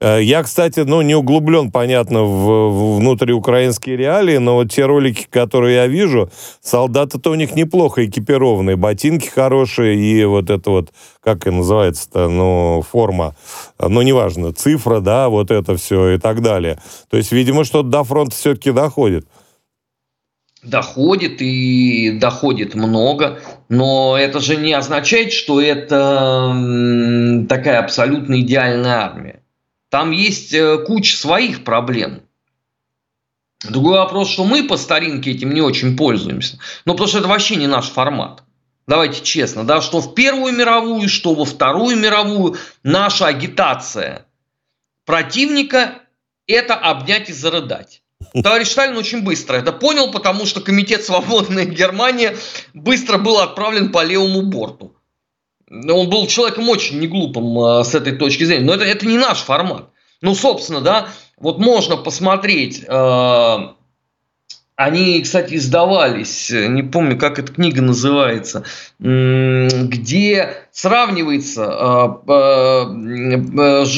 Э, 0.00 0.22
я, 0.22 0.42
кстати, 0.42 0.80
ну, 0.80 1.00
не 1.02 1.14
углублен, 1.14 1.70
понятно, 1.70 2.22
в, 2.22 2.70
в 2.70 2.96
внутриукраинские 2.98 3.96
реалии, 3.96 4.36
но 4.36 4.56
вот 4.56 4.70
те 4.70 4.84
ролики, 4.84 5.26
которые 5.28 5.76
я 5.76 5.86
вижу, 5.86 6.30
солдаты-то 6.60 7.30
у 7.30 7.34
них 7.34 7.54
неплохо 7.54 8.04
экипированные, 8.04 8.76
ботинки 8.76 9.28
хорошие, 9.28 9.96
и 9.96 10.24
вот 10.24 10.50
это 10.50 10.70
вот, 10.70 10.90
как 11.20 11.46
и 11.46 11.50
называется-то, 11.50 12.28
ну, 12.28 12.84
форма, 12.88 13.34
ну, 13.78 14.02
неважно, 14.02 14.52
цифра, 14.52 15.00
да, 15.00 15.28
вот 15.28 15.50
это 15.50 15.76
все 15.76 16.10
и 16.10 16.18
так 16.18 16.42
далее. 16.42 16.78
То 17.08 17.16
есть, 17.16 17.32
видимо, 17.32 17.64
что-то 17.64 17.88
до 17.88 18.04
фронта 18.04 18.36
все-таки 18.36 18.72
доходит. 18.72 19.26
Доходит 20.62 21.40
и 21.40 22.18
доходит 22.20 22.74
много, 22.74 23.38
но 23.68 24.16
это 24.18 24.40
же 24.40 24.56
не 24.56 24.72
означает, 24.72 25.32
что 25.32 25.60
это 25.60 27.46
такая 27.48 27.78
абсолютно 27.78 28.40
идеальная 28.40 29.04
армия. 29.04 29.40
Там 29.96 30.10
есть 30.10 30.52
э, 30.52 30.76
куча 30.84 31.16
своих 31.16 31.64
проблем. 31.64 32.20
Другой 33.66 33.96
вопрос, 33.96 34.28
что 34.28 34.44
мы 34.44 34.62
по 34.64 34.76
старинке 34.76 35.30
этим 35.30 35.54
не 35.54 35.62
очень 35.62 35.96
пользуемся. 35.96 36.58
Ну, 36.84 36.92
потому 36.92 37.08
что 37.08 37.20
это 37.20 37.28
вообще 37.28 37.56
не 37.56 37.66
наш 37.66 37.86
формат. 37.86 38.42
Давайте 38.86 39.24
честно, 39.24 39.64
да, 39.64 39.80
что 39.80 40.02
в 40.02 40.14
Первую 40.14 40.52
мировую, 40.52 41.08
что 41.08 41.32
во 41.32 41.46
Вторую 41.46 41.96
мировую 41.96 42.58
наша 42.82 43.26
агитация 43.26 44.26
противника– 45.06 45.94
это 46.46 46.74
обнять 46.74 47.30
и 47.30 47.32
зарыдать. 47.32 48.02
Товарищ 48.42 48.68
Сталин 48.68 48.98
очень 48.98 49.22
быстро 49.22 49.56
это 49.56 49.72
понял, 49.72 50.10
потому 50.10 50.44
что 50.44 50.60
Комитет 50.60 51.04
свободной 51.04 51.64
Германии 51.64 52.36
быстро 52.74 53.16
был 53.16 53.38
отправлен 53.38 53.92
по 53.92 54.04
левому 54.04 54.42
борту. 54.42 54.95
Он 55.70 56.08
был 56.08 56.26
человеком 56.26 56.68
очень 56.68 57.00
неглупым 57.00 57.58
э, 57.58 57.84
с 57.84 57.94
этой 57.94 58.12
точки 58.12 58.44
зрения. 58.44 58.64
Но 58.64 58.74
это, 58.74 58.84
это 58.84 59.06
не 59.06 59.18
наш 59.18 59.38
формат. 59.38 59.88
Ну, 60.22 60.34
собственно, 60.34 60.80
да, 60.80 61.08
вот 61.38 61.58
можно 61.58 61.96
посмотреть. 61.96 62.84
Э, 62.86 63.70
они, 64.76 65.20
кстати, 65.22 65.54
издавались, 65.54 66.50
не 66.50 66.82
помню, 66.82 67.18
как 67.18 67.38
эта 67.38 67.50
книга 67.50 67.80
называется, 67.80 68.64
где 68.98 70.54
сравнивается 70.70 71.62
э, 72.28 72.84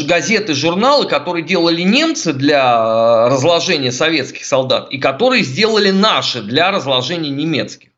газеты, 0.07 0.55
журналы, 0.55 1.07
которые 1.07 1.45
делали 1.45 1.83
немцы 1.83 2.33
для 2.33 3.29
разложения 3.29 3.91
советских 3.91 4.45
солдат, 4.45 4.89
и 4.91 4.99
которые 4.99 5.43
сделали 5.43 5.91
наши 5.91 6.43
для 6.43 6.71
разложения 6.71 7.31
немецких. 7.31 7.89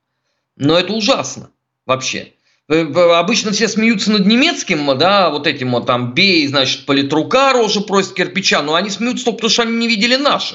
Но 0.57 0.79
это 0.79 0.95
ужасно 0.95 1.51
вообще. 1.85 2.33
Э, 2.71 2.83
обычно 3.17 3.51
все 3.51 3.67
смеются 3.67 4.13
над 4.13 4.27
немецким, 4.27 4.97
да, 4.97 5.31
вот 5.31 5.49
этим 5.49 5.73
вот 5.73 5.87
там 5.87 6.15
бей, 6.15 6.47
значит, 6.47 6.87
политрука 6.87 7.53
рожа 7.53 7.81
просит 7.81 8.15
кирпича, 8.15 8.63
но 8.63 8.77
они 8.77 8.91
смеются 8.91 9.25
только 9.25 9.39
потому, 9.39 9.51
что 9.51 9.63
они 9.63 9.77
не 9.77 9.89
видели 9.89 10.15
наши. 10.15 10.55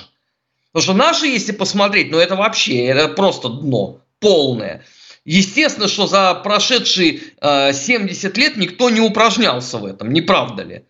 Потому 0.71 0.83
что 0.83 0.93
наши, 0.93 1.27
если 1.27 1.51
посмотреть, 1.51 2.11
ну 2.11 2.17
это 2.17 2.37
вообще, 2.37 2.85
это 2.85 3.09
просто 3.09 3.49
дно 3.49 3.99
полное. 4.21 4.85
Естественно, 5.25 5.89
что 5.89 6.07
за 6.07 6.35
прошедшие 6.35 7.19
э, 7.41 7.73
70 7.73 8.37
лет 8.37 8.55
никто 8.55 8.89
не 8.89 9.01
упражнялся 9.01 9.77
в 9.77 9.85
этом, 9.85 10.13
не 10.13 10.21
правда 10.21 10.63
ли? 10.63 10.85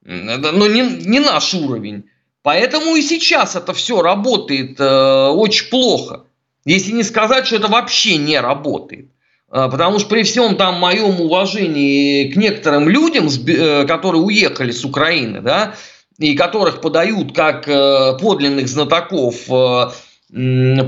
Но 0.00 0.66
не, 0.68 0.80
не 0.80 1.20
наш 1.20 1.52
уровень. 1.52 2.04
Поэтому 2.42 2.96
и 2.96 3.02
сейчас 3.02 3.56
это 3.56 3.74
все 3.74 4.00
работает 4.00 4.80
э, 4.80 5.26
очень 5.28 5.68
плохо. 5.68 6.24
Если 6.64 6.92
не 6.92 7.02
сказать, 7.02 7.46
что 7.46 7.56
это 7.56 7.68
вообще 7.68 8.16
не 8.16 8.40
работает. 8.40 9.10
А, 9.54 9.68
потому 9.68 9.98
что 9.98 10.08
при 10.08 10.22
всем 10.22 10.56
там 10.56 10.80
моем 10.80 11.20
уважении 11.20 12.32
к 12.32 12.36
некоторым 12.36 12.88
людям, 12.88 13.28
э, 13.28 13.86
которые 13.86 14.22
уехали 14.22 14.70
с 14.70 14.82
Украины, 14.82 15.42
да, 15.42 15.74
и 16.18 16.34
которых 16.34 16.80
подают 16.80 17.34
как 17.34 17.68
э, 17.68 18.16
подлинных 18.18 18.66
знатоков 18.66 19.36
э, 19.50 19.90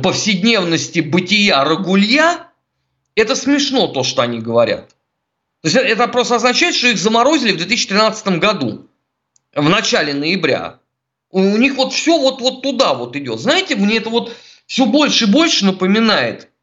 повседневности 0.02 1.00
бытия 1.00 1.62
Рагулья, 1.62 2.49
это 3.14 3.37
смешно 3.37 3.87
то, 3.88 4.02
что 4.02 4.23
они 4.23 4.38
говорят. 4.38 4.88
То 5.61 5.68
есть 5.68 5.76
это 5.76 6.09
просто 6.09 6.37
означает, 6.37 6.75
что 6.75 6.88
их 6.88 6.97
заморозили 6.97 7.52
в 7.52 7.59
2013 7.59 8.38
году, 8.38 8.87
в 9.54 9.68
начале 9.68 10.14
ноября. 10.14 10.78
У 11.30 11.42
них 11.42 11.75
вот 11.75 11.92
все 11.92 12.18
вот, 12.18 12.40
вот 12.40 12.62
туда 12.62 12.94
вот 12.94 13.14
идет. 13.14 13.40
Знаете, 13.40 13.76
мне 13.76 13.99
это 13.99 14.09
вот 14.09 14.35
все 14.66 14.87
больше 14.87 15.26
и 15.26 15.30
больше 15.30 15.66
напоминает– 15.66 16.49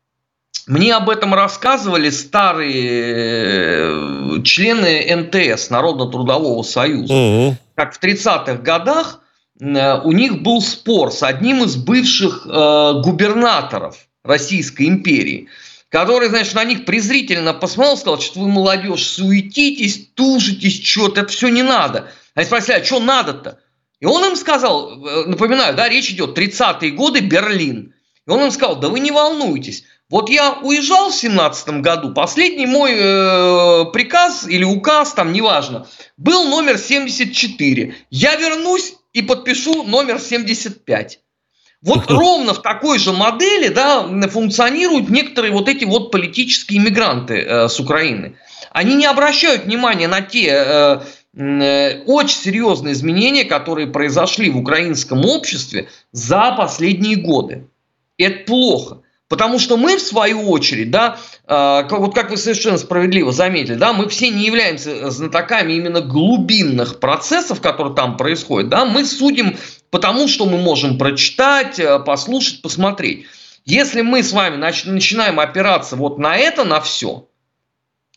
мне 0.68 0.96
об 0.96 1.10
этом 1.10 1.34
рассказывали 1.34 2.10
старые 2.10 4.38
э, 4.38 4.42
члены 4.44 5.16
НТС, 5.16 5.70
Народно-трудового 5.70 6.64
союза. 6.64 7.14
Угу. 7.14 7.58
Как 7.76 7.94
в 7.94 8.02
30-х 8.02 8.56
годах 8.56 9.22
э, 9.60 10.00
у 10.02 10.12
них 10.12 10.44
был 10.44 10.62
спор 10.62 11.12
с 11.12 11.24
одним 11.24 11.64
из 11.64 11.76
бывших 11.76 12.46
э, 12.46 12.94
губернаторов 13.04 14.08
Российской 14.24 14.88
империи, 14.88 15.48
который, 15.90 16.30
значит, 16.30 16.54
на 16.54 16.64
них 16.64 16.86
презрительно 16.86 17.54
посмотрел, 17.54 17.98
сказал, 17.98 18.22
что 18.22 18.42
вы, 18.42 18.48
молодежь, 18.48 19.04
суетитесь, 19.04 20.10
тужитесь, 20.14 20.84
что-то, 20.84 21.22
это 21.22 21.32
все 21.32 21.50
не 21.50 21.64
надо. 21.64 22.12
Они 22.36 22.46
спросили, 22.46 22.76
а 22.76 22.84
что 22.84 23.00
надо-то? 23.00 23.60
И 24.00 24.06
он 24.06 24.24
им 24.24 24.36
сказал, 24.36 24.96
напоминаю, 25.26 25.76
да, 25.76 25.90
речь 25.90 26.12
идет 26.12 26.38
30-е 26.38 26.92
годы, 26.92 27.20
Берлин. 27.20 27.94
И 28.26 28.30
он 28.30 28.44
им 28.44 28.52
сказал, 28.52 28.78
да 28.78 28.90
вы 28.90 29.00
не 29.00 29.12
волнуйтесь, 29.12 29.84
вот 30.12 30.30
я 30.30 30.60
уезжал 30.62 31.10
в 31.10 31.16
семнадцатом 31.16 31.82
году, 31.82 32.14
последний 32.14 32.66
мой 32.66 32.92
э, 32.94 33.86
приказ 33.94 34.46
или 34.46 34.66
указ, 34.66 35.14
там 35.14 35.32
неважно, 35.32 35.88
был 36.18 36.50
номер 36.50 36.78
74. 36.78 37.96
Я 38.10 38.36
вернусь 38.36 38.96
и 39.14 39.22
подпишу 39.22 39.84
номер 39.84 40.20
75. 40.20 41.20
Вот 41.82 42.06
ровно 42.12 42.54
в 42.54 42.62
такой 42.62 43.00
же 43.00 43.14
модели 43.14 43.70
да, 43.70 44.06
функционируют 44.28 45.10
некоторые 45.10 45.54
вот 45.54 45.70
эти 45.70 45.86
вот 45.86 46.12
политические 46.12 46.80
иммигранты 46.80 47.36
э, 47.36 47.70
с 47.70 47.80
Украины. 47.80 48.36
Они 48.72 48.96
не 48.96 49.06
обращают 49.06 49.64
внимания 49.64 50.10
на 50.10 50.20
те 50.20 50.48
э, 50.50 51.02
э, 51.38 52.04
очень 52.04 52.38
серьезные 52.38 52.94
изменения, 52.94 53.46
которые 53.46 53.88
произошли 53.88 54.50
в 54.50 54.58
украинском 54.58 55.26
обществе 55.26 55.88
за 56.12 56.52
последние 56.58 57.16
годы. 57.16 57.70
Это 58.18 58.44
плохо. 58.46 59.02
Потому 59.32 59.60
что 59.60 59.78
мы, 59.78 59.96
в 59.96 60.02
свою 60.02 60.50
очередь, 60.50 60.92
да, 60.92 61.18
э, 61.48 61.88
вот 61.90 62.14
как 62.14 62.32
вы 62.32 62.36
совершенно 62.36 62.78
справедливо 62.78 63.32
заметили, 63.32 63.76
да, 63.76 63.94
мы 63.94 64.10
все 64.10 64.28
не 64.28 64.46
являемся 64.46 65.10
знатоками 65.10 65.72
именно 65.72 66.02
глубинных 66.02 67.00
процессов, 67.00 67.62
которые 67.62 67.96
там 67.96 68.18
происходят. 68.18 68.68
Да, 68.68 68.84
мы 68.84 69.06
судим 69.06 69.56
потому, 69.90 70.28
что 70.28 70.46
мы 70.48 70.58
можем 70.58 70.98
прочитать, 70.98 71.80
э, 71.80 72.00
послушать, 72.00 72.62
посмотреть. 72.62 73.26
Если 73.64 74.02
мы 74.02 74.22
с 74.22 74.34
вами 74.34 74.58
нач- 74.62 74.86
начинаем 74.86 75.40
опираться 75.40 75.96
вот 75.96 76.18
на 76.18 76.36
это, 76.36 76.66
на 76.66 76.82
все, 76.82 77.30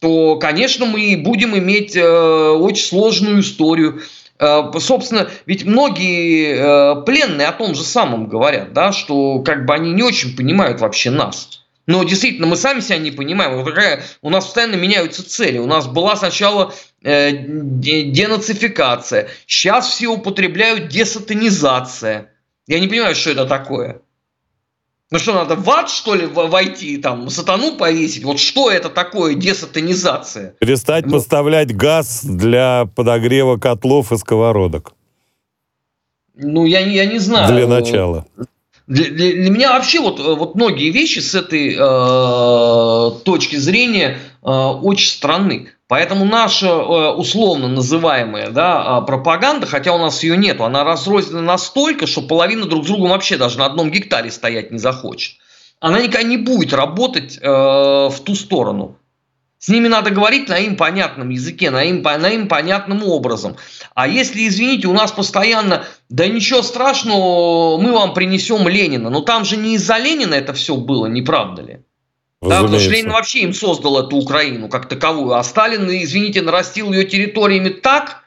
то, 0.00 0.35
конечно, 0.40 0.85
мы 0.85 1.16
будем 1.16 1.56
иметь 1.56 1.94
э, 1.94 2.02
очень 2.02 2.87
сложную 2.87 3.38
историю. 3.38 4.02
Э, 4.38 4.70
собственно, 4.78 5.30
ведь 5.46 5.64
многие 5.64 6.56
э, 6.56 7.04
пленные 7.04 7.46
о 7.46 7.52
том 7.52 7.74
же 7.74 7.82
самом 7.82 8.28
говорят, 8.28 8.72
да, 8.72 8.92
что 8.92 9.40
как 9.40 9.64
бы 9.66 9.74
они 9.74 9.92
не 9.92 10.02
очень 10.02 10.36
понимают 10.36 10.80
вообще 10.80 11.10
нас. 11.10 11.60
Но 11.86 12.02
действительно, 12.02 12.46
мы 12.46 12.56
сами 12.56 12.80
себя 12.80 12.96
не 12.96 13.10
понимаем. 13.10 13.56
Вот 13.56 13.66
какая, 13.66 14.02
у 14.22 14.30
нас 14.30 14.46
постоянно 14.46 14.76
меняются 14.76 15.28
цели. 15.28 15.58
У 15.58 15.66
нас 15.66 15.86
была 15.86 16.16
сначала 16.16 16.72
э, 17.02 17.32
денацификация, 17.32 19.28
сейчас 19.46 19.88
все 19.88 20.08
употребляют 20.08 20.88
десатанизация. 20.88 22.30
Я 22.66 22.80
не 22.80 22.88
понимаю, 22.88 23.14
что 23.14 23.30
это 23.30 23.44
такое. 23.44 24.00
Ну 25.11 25.18
что, 25.18 25.34
надо 25.34 25.54
в 25.54 25.70
ад, 25.70 25.90
что 25.90 26.14
ли, 26.14 26.26
войти, 26.26 26.96
там, 26.96 27.28
сатану 27.30 27.76
повесить? 27.76 28.25
Вот 28.25 28.40
что 28.40 28.70
это 28.70 28.88
такое 28.88 29.34
десатанизация? 29.34 30.54
Перестать 30.58 31.06
ну, 31.06 31.12
поставлять 31.12 31.75
газ 31.76 32.25
для 32.25 32.87
подогрева 32.96 33.58
котлов 33.58 34.12
и 34.12 34.16
сковородок. 34.16 34.94
Ну, 36.34 36.64
я, 36.64 36.80
я 36.80 37.06
не 37.06 37.18
знаю. 37.18 37.54
Для 37.54 37.66
начала. 37.66 38.26
Для, 38.87 39.04
для, 39.04 39.32
для 39.32 39.50
меня 39.50 39.73
вообще 39.73 40.00
вот, 40.00 40.18
вот 40.18 40.54
многие 40.56 40.90
вещи 40.90 41.20
с 41.20 41.34
этой 41.34 41.75
э, 41.78 43.11
точки 43.25 43.56
зрения 43.56 44.18
э, 44.42 44.49
очень 44.50 45.08
странны. 45.08 45.68
Поэтому 45.94 46.24
наша 46.24 46.66
э, 46.66 47.10
условно 47.12 47.68
называемая 47.68 48.50
да, 48.50 48.82
а, 48.82 49.00
пропаганда, 49.00 49.68
хотя 49.68 49.92
у 49.92 49.98
нас 49.98 50.24
ее 50.24 50.36
нет, 50.36 50.60
она 50.60 50.82
разрознена 50.82 51.40
настолько, 51.40 52.08
что 52.08 52.22
половина 52.22 52.66
друг 52.66 52.82
с 52.82 52.88
другом 52.88 53.10
вообще 53.10 53.36
даже 53.36 53.60
на 53.60 53.66
одном 53.66 53.92
гектаре 53.92 54.32
стоять 54.32 54.72
не 54.72 54.78
захочет. 54.78 55.36
Она 55.78 56.00
никогда 56.00 56.24
не 56.24 56.36
будет 56.36 56.72
работать 56.72 57.38
э, 57.40 57.48
в 57.48 58.16
ту 58.24 58.34
сторону. 58.34 58.98
С 59.60 59.68
ними 59.68 59.86
надо 59.86 60.10
говорить 60.10 60.48
на 60.48 60.58
им 60.58 60.74
понятном 60.74 61.28
языке, 61.28 61.70
на 61.70 61.84
им, 61.84 62.02
на 62.02 62.28
им 62.28 62.48
понятным 62.48 63.04
образом. 63.04 63.54
А 63.94 64.08
если, 64.08 64.48
извините, 64.48 64.88
у 64.88 64.92
нас 64.92 65.12
постоянно, 65.12 65.84
да 66.08 66.26
ничего 66.26 66.62
страшного, 66.62 67.78
мы 67.78 67.92
вам 67.92 68.14
принесем 68.14 68.66
Ленина. 68.66 69.10
Но 69.10 69.20
там 69.20 69.44
же 69.44 69.56
не 69.56 69.76
из-за 69.76 69.98
Ленина 69.98 70.34
это 70.34 70.54
все 70.54 70.74
было, 70.74 71.06
не 71.06 71.22
правда 71.22 71.62
ли? 71.62 71.84
Да, 72.48 72.62
потому 72.62 72.78
что 72.78 72.90
Ленин 72.90 73.10
вообще 73.10 73.40
им 73.40 73.52
создал 73.52 74.04
эту 74.04 74.16
Украину 74.16 74.68
как 74.68 74.88
таковую, 74.88 75.34
а 75.34 75.42
Сталин, 75.42 75.88
извините, 75.88 76.42
нарастил 76.42 76.92
ее 76.92 77.04
территориями 77.04 77.68
так, 77.68 78.24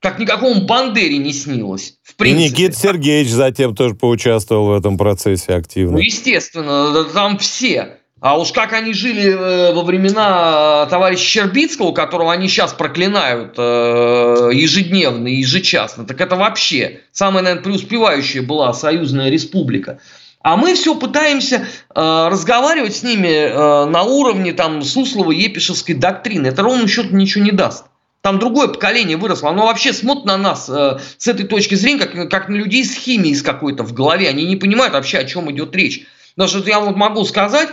как 0.00 0.18
никакому 0.18 0.62
Бандере 0.62 1.18
не 1.18 1.32
снилось. 1.32 1.94
В 2.02 2.16
принципе. 2.16 2.46
И 2.46 2.50
Никита 2.50 2.76
Сергеевич 2.76 3.30
затем 3.30 3.74
тоже 3.74 3.94
поучаствовал 3.94 4.66
в 4.66 4.72
этом 4.72 4.98
процессе 4.98 5.54
активно. 5.54 5.92
Ну, 5.92 5.98
естественно, 5.98 7.04
там 7.04 7.38
все. 7.38 7.98
А 8.22 8.38
уж 8.38 8.52
как 8.52 8.72
они 8.72 8.94
жили 8.94 9.32
э, 9.32 9.74
во 9.74 9.82
времена 9.82 10.86
товарища 10.86 11.24
Щербицкого, 11.24 11.90
которого 11.90 12.32
они 12.32 12.46
сейчас 12.46 12.72
проклинают 12.72 13.54
э, 13.58 14.50
ежедневно 14.52 15.26
и 15.26 15.40
ежечасно, 15.40 16.04
так 16.04 16.20
это 16.20 16.36
вообще 16.36 17.00
самая, 17.10 17.42
наверное, 17.42 17.64
преуспевающая 17.64 18.42
была 18.42 18.72
союзная 18.74 19.28
республика. 19.28 19.98
А 20.42 20.56
мы 20.56 20.74
все 20.74 20.94
пытаемся 20.96 21.66
э, 21.94 22.28
разговаривать 22.28 22.96
с 22.96 23.02
ними 23.02 23.28
э, 23.28 23.84
на 23.86 24.02
уровне 24.02 24.52
там 24.52 24.80
Суслова-Епишевской 24.80 25.94
доктрины. 25.94 26.48
Это 26.48 26.62
ровно 26.62 26.88
счет 26.88 27.12
ничего 27.12 27.44
не 27.44 27.52
даст. 27.52 27.86
Там 28.22 28.38
другое 28.38 28.68
поколение 28.68 29.16
выросло, 29.16 29.50
оно 29.50 29.66
вообще 29.66 29.92
смотрит 29.92 30.26
на 30.26 30.36
нас 30.36 30.68
э, 30.68 30.98
с 31.16 31.26
этой 31.28 31.46
точки 31.46 31.74
зрения, 31.74 32.06
как, 32.06 32.30
как 32.30 32.48
на 32.48 32.54
людей 32.54 32.84
с 32.84 32.94
химией 32.94 33.34
с 33.34 33.42
какой-то 33.42 33.84
в 33.84 33.92
голове. 33.92 34.28
Они 34.28 34.44
не 34.46 34.56
понимают 34.56 34.94
вообще, 34.94 35.18
о 35.18 35.24
чем 35.24 35.50
идет 35.50 35.74
речь. 35.74 36.06
Что 36.34 36.58
я 36.68 36.80
вот 36.80 36.96
могу 36.96 37.24
сказать, 37.24 37.68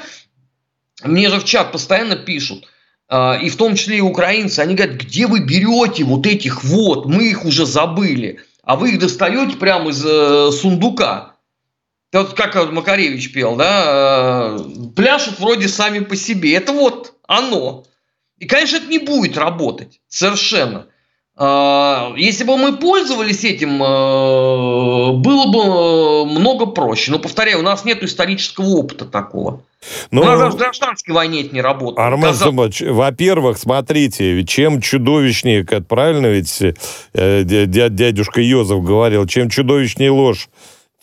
мне 1.04 1.30
же 1.30 1.40
в 1.40 1.46
чат 1.46 1.72
постоянно 1.72 2.16
пишут, 2.16 2.68
э, 3.10 3.42
и 3.42 3.50
в 3.50 3.56
том 3.56 3.76
числе 3.76 3.98
и 3.98 4.02
украинцы, 4.02 4.60
они 4.60 4.76
говорят, 4.76 4.96
где 4.96 5.26
вы 5.26 5.40
берете 5.40 6.04
вот 6.04 6.28
этих 6.28 6.64
вот, 6.64 7.06
мы 7.06 7.30
их 7.30 7.46
уже 7.46 7.66
забыли, 7.66 8.40
а 8.64 8.76
вы 8.76 8.92
их 8.92 9.00
достаете 9.00 9.56
прямо 9.56 9.90
из 9.90 10.04
э, 10.06 10.52
сундука. 10.52 11.36
Вот 12.12 12.34
как 12.34 12.72
Макаревич 12.72 13.32
пел, 13.32 13.56
да, 13.56 14.58
э, 14.58 14.60
пляшут 14.96 15.40
вроде 15.40 15.68
сами 15.68 16.00
по 16.00 16.16
себе. 16.16 16.56
Это 16.56 16.74
вот 16.74 17.14
оно. 17.28 17.86
И, 18.40 18.48
конечно, 18.48 18.78
это 18.78 18.88
не 18.88 18.98
будет 18.98 19.38
работать 19.38 20.00
совершенно. 20.08 20.88
А, 21.42 22.14
если 22.18 22.46
бы 22.46 22.58
мы 22.58 22.78
пользовались 22.78 23.44
этим, 23.44 23.82
э, 23.82 25.12
было 25.14 25.52
бы 25.52 25.60
э, 25.60 26.40
много 26.40 26.66
проще. 26.66 27.12
Но, 27.12 27.20
повторяю, 27.20 27.60
у 27.60 27.62
нас 27.62 27.86
нет 27.86 28.02
исторического 28.02 28.66
опыта 28.66 29.06
такого. 29.06 29.62
Но... 30.10 30.24
У 30.24 30.26
нас 30.26 30.40
даже 30.40 30.52
в 30.52 30.58
гражданской 30.58 31.14
войне 31.14 31.44
это 31.44 31.54
не 31.54 31.62
работает. 31.62 32.00
Армен 32.00 32.24
Казах... 32.24 32.54
во-первых, 32.90 33.60
смотрите, 33.60 34.44
чем 34.46 34.82
чудовищнее, 34.82 35.64
как 35.64 35.88
правильно 35.88 36.26
ведь 36.26 36.60
дядюшка 37.14 38.42
Йозеф 38.42 38.84
говорил, 38.84 39.28
чем 39.28 39.50
чудовищнее 39.50 40.10
ложь, 40.10 40.50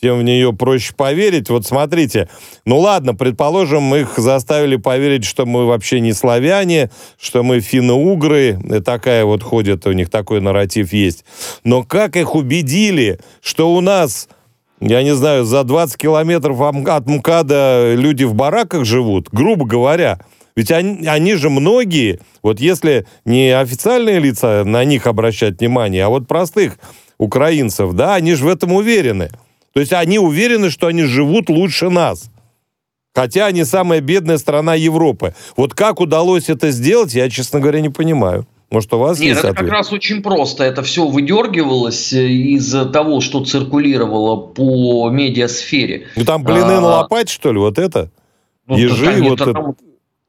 тем 0.01 0.19
в 0.19 0.23
нее 0.23 0.53
проще 0.53 0.95
поверить. 0.95 1.49
Вот 1.49 1.67
смотрите, 1.67 2.29
ну 2.65 2.79
ладно, 2.79 3.15
предположим, 3.15 3.95
их 3.95 4.19
заставили 4.19 4.77
поверить, 4.77 5.25
что 5.25 5.47
мы 5.47 5.67
вообще 5.67 6.01
не 6.01 6.13
славяне, 6.13 6.91
что 7.19 7.43
мы 7.43 7.61
финно-угры, 7.61 8.59
и 8.63 8.81
такая 8.81 9.25
вот 9.25 9.43
ходит, 9.43 9.87
у 9.87 9.93
них 9.93 10.11
такой 10.11 10.41
нарратив 10.41 10.93
есть. 10.93 11.25
Но 11.65 11.83
как 11.83 12.17
их 12.17 12.35
убедили, 12.35 13.19
что 13.41 13.75
у 13.75 13.81
нас, 13.81 14.29
я 14.81 15.03
не 15.03 15.15
знаю, 15.15 15.45
за 15.45 15.65
20 15.65 15.97
километров 15.97 16.61
от 16.61 17.07
МКАДа 17.07 17.95
люди 17.95 18.25
в 18.25 18.35
бараках 18.35 18.85
живут, 18.85 19.29
грубо 19.33 19.65
говоря, 19.65 20.21
ведь 20.55 20.71
они, 20.71 21.07
они 21.07 21.35
же 21.35 21.51
многие, 21.51 22.21
вот 22.43 22.61
если 22.61 23.07
не 23.27 23.51
официальные 23.51 24.21
лица 24.21 24.65
на 24.65 24.85
них 24.85 25.07
обращать 25.07 25.61
внимание, 25.61 26.05
а 26.05 26.09
вот 26.09 26.27
простых 26.27 26.79
украинцев, 27.19 27.93
да, 27.93 28.15
они 28.15 28.35
же 28.35 28.45
в 28.45 28.49
этом 28.49 28.73
уверены– 28.75 29.31
то 29.77 29.81
есть 29.81 29.93
они 29.93 30.19
уверены, 30.19 30.71
что 30.71 30.87
они 30.87 31.03
живут 31.03 31.51
лучше 31.51 31.91
нас. 31.91 32.31
Хотя 33.15 33.45
они 33.45 33.63
самая 33.63 34.01
бедная 34.01 34.39
страна 34.39 34.75
Европы. 34.75 35.35
Вот 35.55 35.75
как 35.75 36.01
удалось 36.01 36.49
это 36.49 36.71
сделать, 36.71 37.13
я, 37.13 37.29
честно 37.29 37.61
говоря, 37.61 37.83
не 37.83 37.91
понимаю. 37.91 38.47
Может, 38.71 38.95
у 38.95 38.99
вас 38.99 39.19
Нет, 39.19 39.29
есть 39.29 39.41
это 39.41 39.51
ответ? 39.51 39.67
как 39.67 39.71
раз 39.71 39.93
очень 39.93 40.23
просто. 40.23 40.65
Это 40.65 40.83
все 40.83 41.07
выдергивалось 41.07 42.11
э, 42.15 42.27
из 42.27 42.71
того, 42.91 43.21
что 43.21 43.45
циркулировало 43.45 44.47
по 44.47 45.11
медиасфере. 45.11 46.07
Ну, 46.17 46.25
там 46.25 46.43
блины 46.43 46.63
а, 46.63 46.81
на 46.81 46.87
лопать, 46.87 47.29
что 47.29 47.53
ли, 47.53 47.59
вот 47.59 47.79
это? 47.79 48.11
Ну, 48.67 48.79
Ежи, 48.79 49.05
там, 49.05 49.25
вот 49.25 49.41
это... 49.43 49.53
Там, 49.53 49.77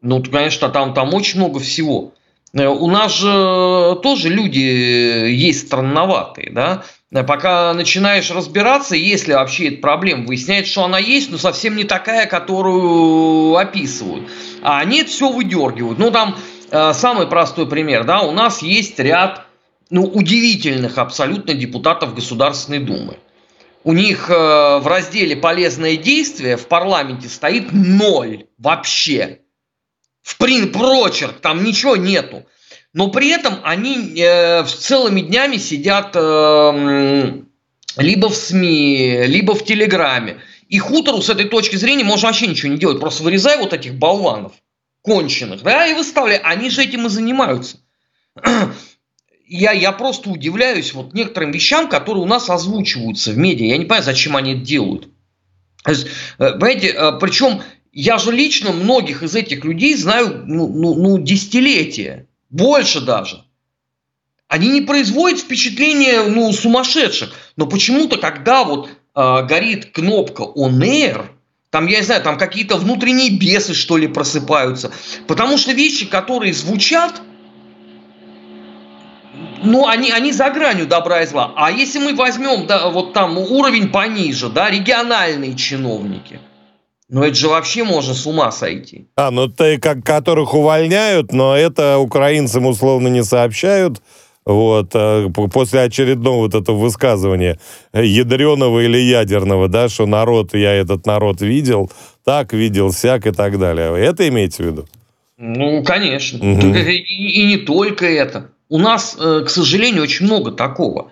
ну, 0.02 0.24
конечно, 0.30 0.68
там, 0.68 0.94
там 0.94 1.14
очень 1.14 1.40
много 1.40 1.62
всего. 1.62 2.12
Э, 2.54 2.68
у 2.68 2.88
нас 2.88 3.14
же 3.14 4.00
тоже 4.02 4.30
люди 4.30 4.60
есть 4.60 5.68
странноватые, 5.68 6.52
да? 6.52 6.84
Пока 7.24 7.74
начинаешь 7.74 8.30
разбираться, 8.32 8.96
если 8.96 9.34
вообще 9.34 9.70
эта 9.70 9.82
проблема, 9.82 10.26
выясняется, 10.26 10.72
что 10.72 10.84
она 10.84 11.00
есть, 11.00 11.32
но 11.32 11.38
совсем 11.38 11.78
не 11.78 11.86
такая, 11.86 12.26
которую 12.26 13.56
описывают. 13.56 14.30
А 14.62 14.80
они 14.80 15.02
это 15.02 15.10
все 15.10 15.32
выдергивают. 15.32 16.00
Ну, 16.00 16.12
там 16.12 16.36
э, 16.70 16.94
самый 16.94 17.28
простой 17.28 17.68
пример, 17.68 18.04
да, 18.04 18.22
у 18.22 18.32
нас 18.32 18.62
есть 18.62 19.00
ряд, 19.00 19.46
ну, 19.90 20.04
удивительных 20.04 20.98
абсолютно 20.98 21.54
депутатов 21.54 22.14
Государственной 22.14 22.80
Думы. 22.80 23.18
У 23.86 23.94
них 23.94 24.30
э, 24.30 24.34
в 24.80 24.86
разделе 24.86 25.38
«Полезное 25.38 25.96
действие» 25.96 26.58
в 26.58 26.68
парламенте 26.68 27.30
стоит 27.30 27.72
ноль 27.72 28.48
вообще. 28.58 29.40
В 30.28 30.38
прин 30.38 30.72
прочерк, 30.72 31.40
там 31.40 31.63
ничего 31.63 31.96
нету 31.96 32.46
но 32.98 33.10
при 33.10 33.30
этом 33.30 33.60
они 33.63 34.20
э, 34.20 34.66
целыми 34.66 35.22
днями 35.22 35.58
сидят 35.58 36.16
э, 36.16 37.42
либо 37.98 38.30
в 38.30 38.36
СМИ, 38.36 39.28
либо 39.28 39.54
в 39.54 39.63
Телеграме. 39.63 40.38
И 40.68 40.80
хутору 40.80 41.22
с 41.22 41.30
этой 41.30 41.46
точки 41.46 41.76
зрения 41.76 42.04
можно 42.04 42.30
вообще 42.30 42.48
ничего 42.48 42.72
не 42.72 42.80
делать. 42.80 43.00
Просто 43.00 43.22
вырезай 43.22 43.60
вот 43.60 43.74
этих 43.74 43.94
болванов 43.94 44.54
конченых, 45.04 45.62
да, 45.62 45.86
и 45.86 45.94
выставляй. 45.94 46.38
Они 46.38 46.72
же 46.72 46.84
этим 46.84 47.06
и 47.06 47.10
занимаются. 47.10 47.78
Я, 49.50 49.72
я 49.72 49.94
просто 49.94 50.30
удивляюсь 50.30 50.94
вот 50.94 51.13
некоторым 51.13 51.52
вещам, 51.52 51.88
которые 51.88 52.22
у 52.22 52.28
нас 52.28 52.50
озвучиваются 52.50 53.32
в 53.32 53.38
медиа. 53.38 53.68
Я 53.68 53.78
не 53.78 53.86
понимаю, 53.86 54.04
зачем 54.04 54.36
они 54.36 54.56
это 54.56 54.62
делают. 54.62 55.08
Э, 55.86 55.94
понимаете, 56.38 56.88
э, 56.90 57.12
причем 57.22 57.62
я 58.00 58.20
же 58.20 58.32
лично 58.32 58.72
многих 58.72 59.24
из 59.24 59.36
этих 59.36 59.66
людей 59.66 59.96
знаю 59.96 60.44
ну, 60.46 60.68
ну, 60.68 60.94
ну 60.94 61.18
десятилетия. 61.18 62.28
Больше 62.52 63.02
даже. 63.02 63.44
Они 64.48 64.68
не 64.68 64.82
производят 64.82 65.40
впечатление 65.40 66.22
ну, 66.22 66.54
сумасшедших. 66.54 67.34
Но 67.56 67.66
почему-то, 67.66 68.18
когда 68.18 68.64
вот 68.64 68.88
э, 68.88 69.46
горит 69.48 69.88
кнопка 69.88 70.44
On 70.44 71.26
там, 71.72 71.88
я 71.88 71.98
не 71.98 72.06
знаю, 72.06 72.22
там 72.22 72.38
какие-то 72.38 72.78
внутренние 72.78 73.32
бесы, 73.32 73.74
что 73.74 73.98
ли, 73.98 74.08
просыпаются. 74.08 74.92
Потому 75.26 75.58
что 75.58 75.72
вещи, 75.72 76.06
которые 76.06 76.54
звучат, 76.54 77.20
ну, 79.64 79.88
они, 79.88 80.12
они 80.12 80.32
за 80.32 80.52
гранью 80.52 80.86
добра 80.86 81.24
и 81.24 81.26
зла. 81.26 81.52
А 81.56 81.72
если 81.72 81.98
мы 81.98 82.14
возьмем, 82.14 82.68
да, 82.68 82.90
вот 82.90 83.14
там 83.14 83.40
уровень 83.40 83.90
пониже, 83.90 84.50
да, 84.50 84.70
региональные 84.70 85.56
чиновники– 85.56 86.40
ну 87.10 87.24
это 87.24 87.36
же 87.36 87.48
вообще 87.48 87.84
можно 87.84 88.13
с 88.13 88.26
ума 88.26 88.52
сойти. 88.52 89.08
А, 89.15 89.32
ну 89.32 89.48
ты, 89.48 89.78
как, 89.78 90.04
которых 90.04 90.54
увольняют, 90.54 91.32
но 91.32 91.56
это 91.56 91.98
украинцам 92.00 92.65
условно 92.65 93.08
не 93.08 93.24
сообщают. 93.24 94.02
Вот, 94.46 94.91
а, 94.93 95.30
после 95.30 95.82
очередного 95.82 96.38
вот 96.38 96.56
этого 96.56 96.78
высказывания 96.78 97.60
ядреного 97.93 98.80
или 98.80 98.98
ядерного, 98.98 99.67
да, 99.67 99.89
что 99.89 100.06
народ, 100.06 100.54
я 100.54 100.74
этот 100.74 101.06
народ 101.06 101.41
видел, 101.41 101.91
так 102.24 102.54
видел, 102.54 102.91
всяк 102.91 103.26
и 103.26 103.32
так 103.32 103.60
далее. 103.60 103.98
Это 103.98 104.28
имеете 104.28 104.63
в 104.63 104.65
виду? 104.65 104.86
Ну, 105.38 105.84
конечно. 105.84 106.39
Угу. 106.39 106.76
И, 106.76 107.41
и 107.41 107.46
не 107.46 107.58
только 107.58 108.06
это. 108.06 108.50
У 108.70 108.80
нас, 108.80 109.15
э, 109.20 109.43
к 109.46 109.50
сожалению, 109.50 110.04
очень 110.04 110.26
много 110.26 110.52
такого 110.52 111.12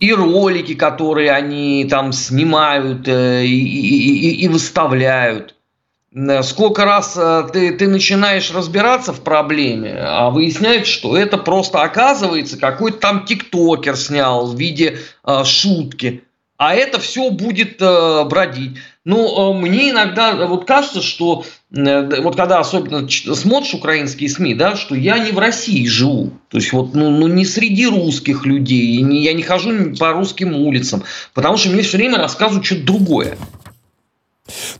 и 0.00 0.12
ролики, 0.12 0.74
которые 0.74 1.32
они 1.32 1.86
там 1.88 2.12
снимают 2.12 3.08
э, 3.08 3.44
и, 3.44 3.50
и, 3.50 4.44
и 4.44 4.48
выставляют. 4.48 5.54
Э, 6.14 6.42
сколько 6.42 6.84
раз 6.84 7.14
э, 7.16 7.48
ты, 7.52 7.72
ты 7.72 7.88
начинаешь 7.88 8.52
разбираться 8.52 9.12
в 9.12 9.22
проблеме, 9.22 9.96
а 9.98 10.30
выясняется, 10.30 10.92
что 10.92 11.16
это 11.16 11.38
просто 11.38 11.82
оказывается 11.82 12.58
какой-то 12.58 12.98
там 12.98 13.24
тиктокер 13.24 13.96
снял 13.96 14.46
в 14.46 14.58
виде 14.58 14.98
э, 15.26 15.44
шутки 15.44 16.24
а 16.56 16.74
это 16.74 16.98
все 16.98 17.30
будет 17.30 17.80
э, 17.80 18.24
бродить. 18.24 18.78
Ну, 19.04 19.52
э, 19.52 19.58
мне 19.58 19.90
иногда 19.90 20.46
вот 20.46 20.64
кажется, 20.64 21.02
что 21.02 21.44
э, 21.70 22.22
вот 22.22 22.36
когда 22.36 22.58
особенно 22.58 23.06
смотришь 23.08 23.74
украинские 23.74 24.30
СМИ, 24.30 24.54
да, 24.54 24.76
что 24.76 24.94
я 24.94 25.18
не 25.18 25.30
в 25.30 25.38
России 25.38 25.86
живу. 25.86 26.30
То 26.48 26.56
есть 26.56 26.72
вот 26.72 26.94
ну, 26.94 27.10
ну 27.10 27.26
не 27.26 27.44
среди 27.44 27.86
русских 27.86 28.46
людей, 28.46 29.02
не, 29.02 29.22
я 29.22 29.34
не 29.34 29.42
хожу 29.42 29.94
по 29.98 30.12
русским 30.12 30.54
улицам, 30.54 31.02
потому 31.34 31.58
что 31.58 31.68
мне 31.68 31.82
все 31.82 31.98
время 31.98 32.16
рассказывают 32.16 32.64
что-то 32.64 32.84
другое. 32.84 33.36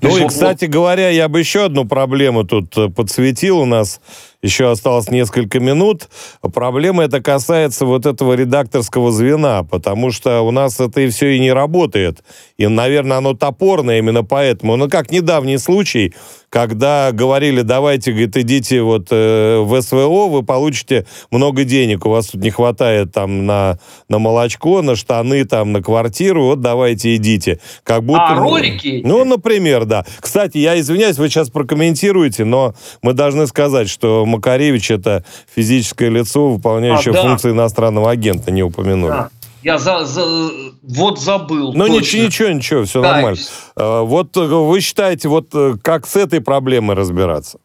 Ну 0.01 0.17
и, 0.17 0.21
вот, 0.21 0.31
кстати 0.31 0.65
вот... 0.67 0.73
говоря, 0.73 1.09
я 1.09 1.29
бы 1.29 1.39
еще 1.39 1.67
одну 1.67 1.85
проблему 1.85 2.45
тут 2.45 2.77
э, 2.77 2.89
подсветил 2.89 3.59
у 3.61 3.67
нас 3.67 4.01
еще 4.45 4.71
осталось 4.71 5.09
несколько 5.09 5.59
минут. 5.59 6.09
Проблема 6.53 7.05
это 7.05 7.23
касается 7.23 7.87
вот 7.87 8.05
этого 8.05 8.35
редакторского 8.35 9.11
звена, 9.11 9.63
потому 9.63 10.11
что 10.11 10.43
у 10.43 10.51
нас 10.51 10.79
это 10.81 11.01
и 11.01 11.09
все 11.09 11.37
и 11.37 11.41
не 11.41 11.51
работает. 11.51 12.23
И, 12.59 12.67
наверное, 12.67 13.17
оно 13.17 13.33
топорное 13.33 13.99
именно 13.99 14.23
поэтому. 14.23 14.77
Ну, 14.77 14.91
как 14.91 15.11
недавний 15.11 15.57
случай, 15.57 16.13
когда 16.51 17.11
говорили, 17.13 17.63
давайте, 17.63 18.13
говорит, 18.13 18.37
идите 18.37 18.83
вот 18.83 19.09
э, 19.11 19.61
в 19.61 19.81
СВО, 19.81 20.29
вы 20.29 20.43
получите 20.43 21.07
много 21.31 21.65
денег, 21.65 22.05
у 22.05 22.11
вас 22.11 22.27
тут 22.29 22.43
не 22.43 22.51
хватает 22.51 23.13
там 23.13 23.47
на, 23.47 23.79
на 24.09 24.19
молочко, 24.19 24.83
на 24.83 24.95
штаны, 24.95 25.45
там, 25.47 25.73
на 25.73 25.83
квартиру, 25.83 26.45
вот 26.45 26.61
давайте 26.61 27.17
идите. 27.17 27.61
Как 27.83 28.05
будто... 28.05 28.27
А, 28.27 28.39
ролики? 28.39 29.01
Ну, 29.05 29.25
например, 29.25 29.87
да. 29.87 30.05
Кстати, 30.21 30.59
я 30.59 30.79
извиняюсь, 30.79 31.17
вы 31.17 31.29
сейчас 31.29 31.49
прокомментируете, 31.49 32.45
но 32.45 32.75
мы 33.03 33.15
должны 33.15 33.47
сказать, 33.47 33.89
что 33.89 34.27
Макаревич 34.37 34.91
это 34.91 35.25
физическое 35.55 36.09
лицо, 36.09 36.49
выполняющее 36.49 37.13
а, 37.13 37.15
да. 37.15 37.23
функции 37.23 37.51
иностранного 37.51 38.11
агента, 38.11 38.51
не 38.51 38.63
упомянули. 38.63 39.13
Да. 39.13 39.31
Я 39.65 39.79
за, 39.79 40.05
за, 40.05 40.51
вот 40.83 41.19
забыл. 41.19 41.73
Ну 41.73 41.87
ничего, 41.87 42.25
ничего, 42.25 42.49
ничего, 42.51 42.85
все 42.85 43.01
да, 43.01 43.13
нормально. 43.13 43.41
А, 43.75 44.03
вот 44.03 44.37
э, 44.37 44.41
вы 44.41 44.81
считаете, 44.81 45.29
вот 45.29 45.55
э, 45.55 45.77
как 45.83 46.07
с 46.07 46.17
этой 46.17 46.43
проблемой 46.43 46.97
разбираться? 46.97 47.59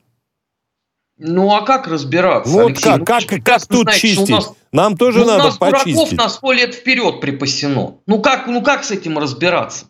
Ну 1.18 1.54
а 1.54 1.64
как 1.64 1.88
разбираться? 1.88 2.54
Ну, 2.56 2.64
вот 2.64 2.80
как, 2.80 3.00
ну, 3.00 3.06
как, 3.06 3.24
как, 3.44 3.68
тут 3.68 3.82
знаете, 3.82 4.00
чистить? 4.00 4.30
Нас, 4.30 4.54
Нам 4.72 4.96
тоже 4.96 5.20
ну, 5.20 5.26
надо 5.26 5.44
у 5.44 5.46
нас 5.48 5.58
почистить. 5.58 5.96
дураков 5.96 6.14
на 6.14 6.30
сто 6.30 6.52
лет 6.54 6.74
вперед 6.74 7.20
припасено. 7.20 7.96
Ну 8.08 8.22
как, 8.22 8.48
ну 8.48 8.62
как 8.62 8.86
с 8.86 8.92
этим 8.92 9.20
разбираться? 9.20 9.88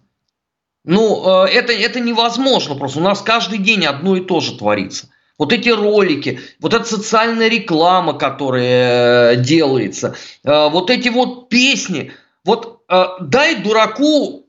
Ну, 0.83 1.43
э, 1.43 1.49
это, 1.49 1.71
это 1.73 1.99
невозможно 1.99 2.73
просто. 2.73 2.97
У 2.97 3.03
нас 3.03 3.21
каждый 3.21 3.59
день 3.59 3.85
одно 3.85 4.15
и 4.15 4.21
то 4.21 4.39
же 4.39 4.57
творится 4.57 5.09
вот 5.39 5.53
эти 5.53 5.69
ролики, 5.69 6.41
вот 6.59 6.73
эта 6.73 6.83
социальная 6.83 7.47
реклама, 7.47 8.13
которая 8.13 9.31
э, 9.31 9.35
делается, 9.37 10.15
э, 10.43 10.69
вот 10.69 10.91
эти 10.91 11.07
вот 11.09 11.49
песни. 11.49 12.11
Вот 12.43 12.83
э, 12.89 13.03
дай 13.21 13.55
дураку 13.55 14.45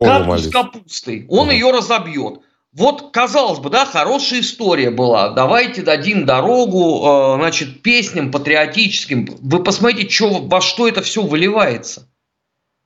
карту 0.00 0.38
с 0.38 0.50
капустой, 0.50 1.26
он 1.28 1.50
ее 1.50 1.72
разобьет. 1.72 2.40
Вот, 2.72 3.10
казалось 3.10 3.58
бы, 3.58 3.70
да, 3.70 3.84
хорошая 3.84 4.40
история 4.40 4.90
была. 4.90 5.30
Давайте 5.30 5.82
дадим 5.82 6.24
дорогу, 6.24 7.34
значит, 7.36 7.82
песням 7.82 8.30
патриотическим. 8.30 9.36
Вы 9.40 9.64
посмотрите, 9.64 10.08
что, 10.08 10.42
во 10.42 10.60
что 10.60 10.86
это 10.86 11.02
все 11.02 11.22
выливается. 11.22 12.08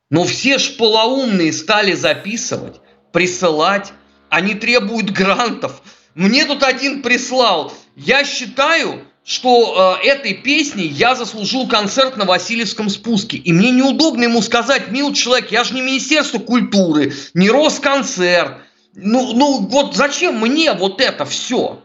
Но 0.08 0.24
все 0.24 0.58
ж 0.58 0.76
полоумные 0.78 1.52
стали 1.52 1.92
записывать, 1.92 2.80
присылать. 3.12 3.92
Они 4.30 4.54
требуют 4.54 5.10
грантов. 5.10 5.81
Мне 6.14 6.44
тут 6.44 6.62
один 6.62 7.02
прислал. 7.02 7.72
Я 7.96 8.24
считаю, 8.24 9.02
что 9.24 9.98
э, 10.02 10.06
этой 10.06 10.34
песней 10.34 10.86
я 10.86 11.14
заслужил 11.14 11.68
концерт 11.68 12.16
на 12.16 12.24
Васильевском 12.24 12.88
спуске. 12.88 13.36
И 13.36 13.52
мне 13.52 13.70
неудобно 13.70 14.24
ему 14.24 14.42
сказать, 14.42 14.90
мил 14.90 15.12
человек, 15.12 15.52
я 15.52 15.64
же 15.64 15.74
не 15.74 15.80
Министерство 15.80 16.38
культуры, 16.38 17.12
не 17.34 17.48
Росконцерт. 17.48 18.58
Ну, 18.94 19.32
ну 19.34 19.66
вот 19.66 19.94
зачем 19.94 20.38
мне 20.38 20.72
вот 20.72 21.00
это 21.00 21.24
все? 21.24 21.80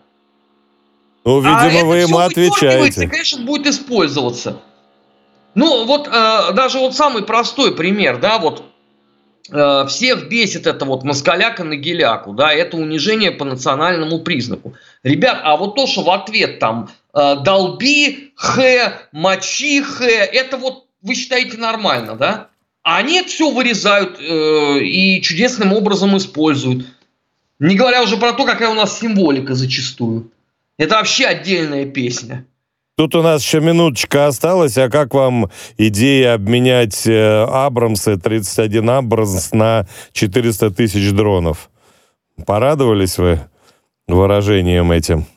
Ну, 1.23 1.39
видимо, 1.39 1.81
а 1.81 1.83
вы 1.83 1.97
ему 1.97 2.17
отвечаете. 2.19 3.07
конечно, 3.07 3.43
будет 3.43 3.67
использоваться. 3.67 4.61
Ну, 5.55 5.85
вот 5.85 6.07
э, 6.07 6.53
даже 6.53 6.79
вот 6.79 6.95
самый 6.95 7.23
простой 7.23 7.75
пример, 7.75 8.17
да, 8.17 8.39
вот 8.39 8.63
всех 9.49 10.29
бесит 10.29 10.67
это 10.67 10.85
вот 10.85 11.03
москаляка 11.03 11.63
на 11.63 11.75
геляку, 11.75 12.33
да, 12.33 12.53
это 12.53 12.77
унижение 12.77 13.31
по 13.31 13.45
национальному 13.45 14.19
признаку. 14.19 14.73
Ребят, 15.03 15.39
а 15.43 15.57
вот 15.57 15.75
то, 15.75 15.87
что 15.87 16.03
в 16.03 16.09
ответ 16.09 16.59
там 16.59 16.89
э, 17.13 17.35
долби, 17.43 18.33
х, 18.35 18.93
мочи, 19.11 19.81
х, 19.81 20.05
это 20.05 20.57
вот 20.57 20.85
вы 21.01 21.15
считаете 21.15 21.57
нормально, 21.57 22.15
да? 22.15 22.49
А 22.83 22.97
они 22.97 23.19
это 23.19 23.29
все 23.29 23.51
вырезают 23.51 24.17
э, 24.19 24.79
и 24.79 25.21
чудесным 25.21 25.73
образом 25.73 26.15
используют. 26.17 26.85
Не 27.59 27.75
говоря 27.75 28.03
уже 28.03 28.17
про 28.17 28.33
то, 28.33 28.45
какая 28.45 28.69
у 28.69 28.73
нас 28.73 28.99
символика 28.99 29.55
зачастую. 29.55 30.31
Это 30.77 30.95
вообще 30.95 31.25
отдельная 31.25 31.85
песня. 31.85 32.45
Тут 32.97 33.13
у 33.13 33.21
нас 33.21 33.43
еще 33.43 33.59
минуточка 33.59 34.25
осталась. 34.25 34.75
А 34.75 34.89
как 34.89 35.13
вам 35.13 35.51
идея 35.77 36.33
обменять 36.33 37.05
э, 37.05 37.43
Абрамсы, 37.43 38.17
31 38.17 38.89
Абрамс 38.89 39.51
на 39.51 39.87
400 40.13 40.71
тысяч 40.71 41.11
дронов? 41.11 41.69
Порадовались 42.47 43.19
вы 43.19 43.41
выражением 44.07 44.91
этим? 44.91 45.27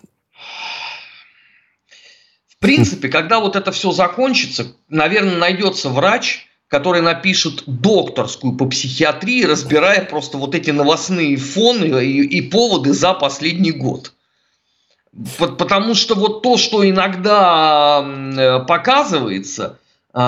В 2.49 2.59
принципе, 2.61 3.11
когда 3.11 3.41
вот 3.41 3.57
это 3.57 3.73
все 3.73 3.93
закончится, 3.93 4.75
наверное, 4.89 5.37
найдется 5.37 5.91
врач, 5.91 6.47
который 6.67 7.03
напишет 7.03 7.65
докторскую 7.67 8.57
по 8.57 8.65
психиатрии, 8.65 9.45
разбирая 9.45 10.07
просто 10.07 10.39
вот 10.39 10.55
эти 10.55 10.71
новостные 10.71 11.37
фоны 11.37 12.07
и, 12.07 12.23
и 12.23 12.41
поводы 12.41 12.95
за 12.95 13.13
последний 13.13 13.73
год. 13.73 14.15
Потому 15.39 15.95
что 15.95 16.15
вот 16.15 16.43
то, 16.43 16.57
что 16.57 16.89
иногда 16.89 18.05
э, 18.05 18.61
показывается, 18.61 19.79
э, 20.15 20.21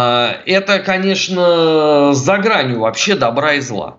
это, 0.47 0.81
конечно, 0.81 2.13
за 2.15 2.39
гранью 2.39 2.81
вообще 2.81 3.15
добра 3.15 3.55
и 3.55 3.61
зла. 3.61 3.99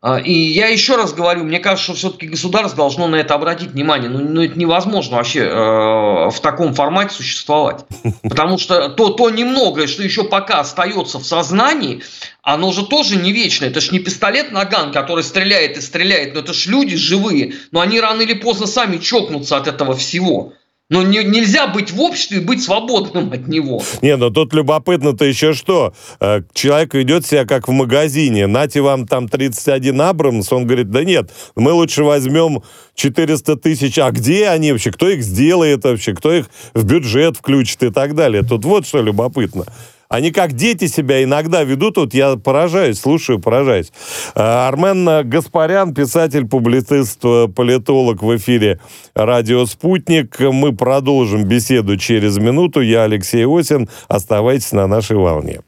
А, 0.00 0.18
и 0.18 0.32
я 0.32 0.68
еще 0.68 0.96
раз 0.96 1.12
говорю, 1.12 1.44
мне 1.44 1.58
кажется, 1.58 1.84
что 1.84 1.94
все-таки 1.94 2.28
государство 2.28 2.76
должно 2.76 3.08
на 3.08 3.16
это 3.16 3.34
обратить 3.34 3.70
внимание. 3.70 4.08
Ну, 4.08 4.20
ну 4.20 4.42
это 4.42 4.56
невозможно 4.56 5.16
вообще 5.16 5.40
э, 5.40 6.30
в 6.30 6.36
таком 6.40 6.74
формате 6.74 7.14
существовать. 7.14 7.84
Потому 8.22 8.58
что 8.58 8.88
то, 8.90 9.10
то 9.10 9.30
немногое, 9.30 9.88
что 9.88 10.02
еще 10.02 10.24
пока 10.24 10.60
остается 10.60 11.18
в 11.18 11.24
сознании, 11.24 12.02
оно 12.42 12.72
же 12.72 12.86
тоже 12.86 13.16
не 13.16 13.32
вечно. 13.32 13.64
Это 13.64 13.80
же 13.80 13.90
не 13.90 13.98
пистолет 13.98 14.52
наган, 14.52 14.92
который 14.92 15.24
стреляет 15.24 15.76
и 15.76 15.80
стреляет, 15.80 16.34
но 16.34 16.40
это 16.40 16.52
же 16.52 16.70
люди 16.70 16.96
живые. 16.96 17.54
Но 17.72 17.80
они 17.80 18.00
рано 18.00 18.22
или 18.22 18.34
поздно 18.34 18.66
сами 18.66 18.98
чокнутся 18.98 19.56
от 19.56 19.66
этого 19.66 19.96
всего. 19.96 20.52
Но 20.90 21.02
не, 21.02 21.22
нельзя 21.22 21.66
быть 21.66 21.92
в 21.92 22.00
обществе 22.00 22.38
и 22.38 22.40
быть 22.40 22.62
свободным 22.62 23.30
от 23.30 23.46
него. 23.46 23.82
Не, 24.00 24.16
ну 24.16 24.30
тут 24.30 24.54
любопытно-то 24.54 25.26
еще 25.26 25.52
что. 25.52 25.92
Э, 26.18 26.40
человек 26.54 26.94
ведет 26.94 27.26
себя 27.26 27.44
как 27.44 27.68
в 27.68 27.72
магазине. 27.72 28.46
Нате 28.46 28.80
вам 28.80 29.06
там 29.06 29.28
31 29.28 30.00
Абрамс. 30.00 30.50
Он 30.50 30.66
говорит, 30.66 30.90
да 30.90 31.04
нет, 31.04 31.30
мы 31.56 31.72
лучше 31.72 32.04
возьмем 32.04 32.62
400 32.94 33.56
тысяч. 33.56 33.98
А 33.98 34.10
где 34.10 34.48
они 34.48 34.72
вообще? 34.72 34.90
Кто 34.90 35.10
их 35.10 35.22
сделает 35.22 35.84
вообще? 35.84 36.14
Кто 36.14 36.32
их 36.32 36.46
в 36.72 36.84
бюджет 36.84 37.36
включит 37.36 37.82
и 37.82 37.90
так 37.90 38.14
далее? 38.14 38.42
Тут 38.42 38.64
вот 38.64 38.86
что 38.86 39.02
любопытно. 39.02 39.66
Они 40.08 40.30
как 40.30 40.54
дети 40.54 40.86
себя 40.86 41.22
иногда 41.22 41.62
ведут, 41.64 41.98
вот 41.98 42.14
я 42.14 42.36
поражаюсь, 42.36 42.98
слушаю, 42.98 43.40
поражаюсь. 43.40 43.92
Э, 44.34 44.66
Армен 44.66 45.28
Гаспарян, 45.28 45.92
писатель, 45.92 46.46
публицист, 46.46 47.20
э, 47.24 47.48
политолог 47.48 48.22
в 48.22 48.36
эфире 48.38 48.80
«Радио 49.14 49.66
Спутник». 49.66 50.40
Мы 50.40 50.74
продолжим 50.74 51.44
беседу 51.44 51.98
через 51.98 52.38
минуту. 52.38 52.80
Я 52.80 53.02
Алексей 53.02 53.44
Осин. 53.46 53.88
Оставайтесь 54.08 54.72
на 54.72 54.86
нашей 54.86 55.16
волне. 55.16 55.60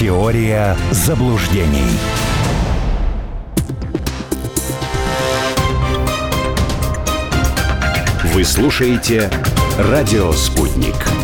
Теория 0.00 0.76
заблуждений. 0.90 1.92
Вы 8.34 8.42
слушаете 8.42 9.30
«Радио 9.78 10.32
Спутник». 10.32 11.21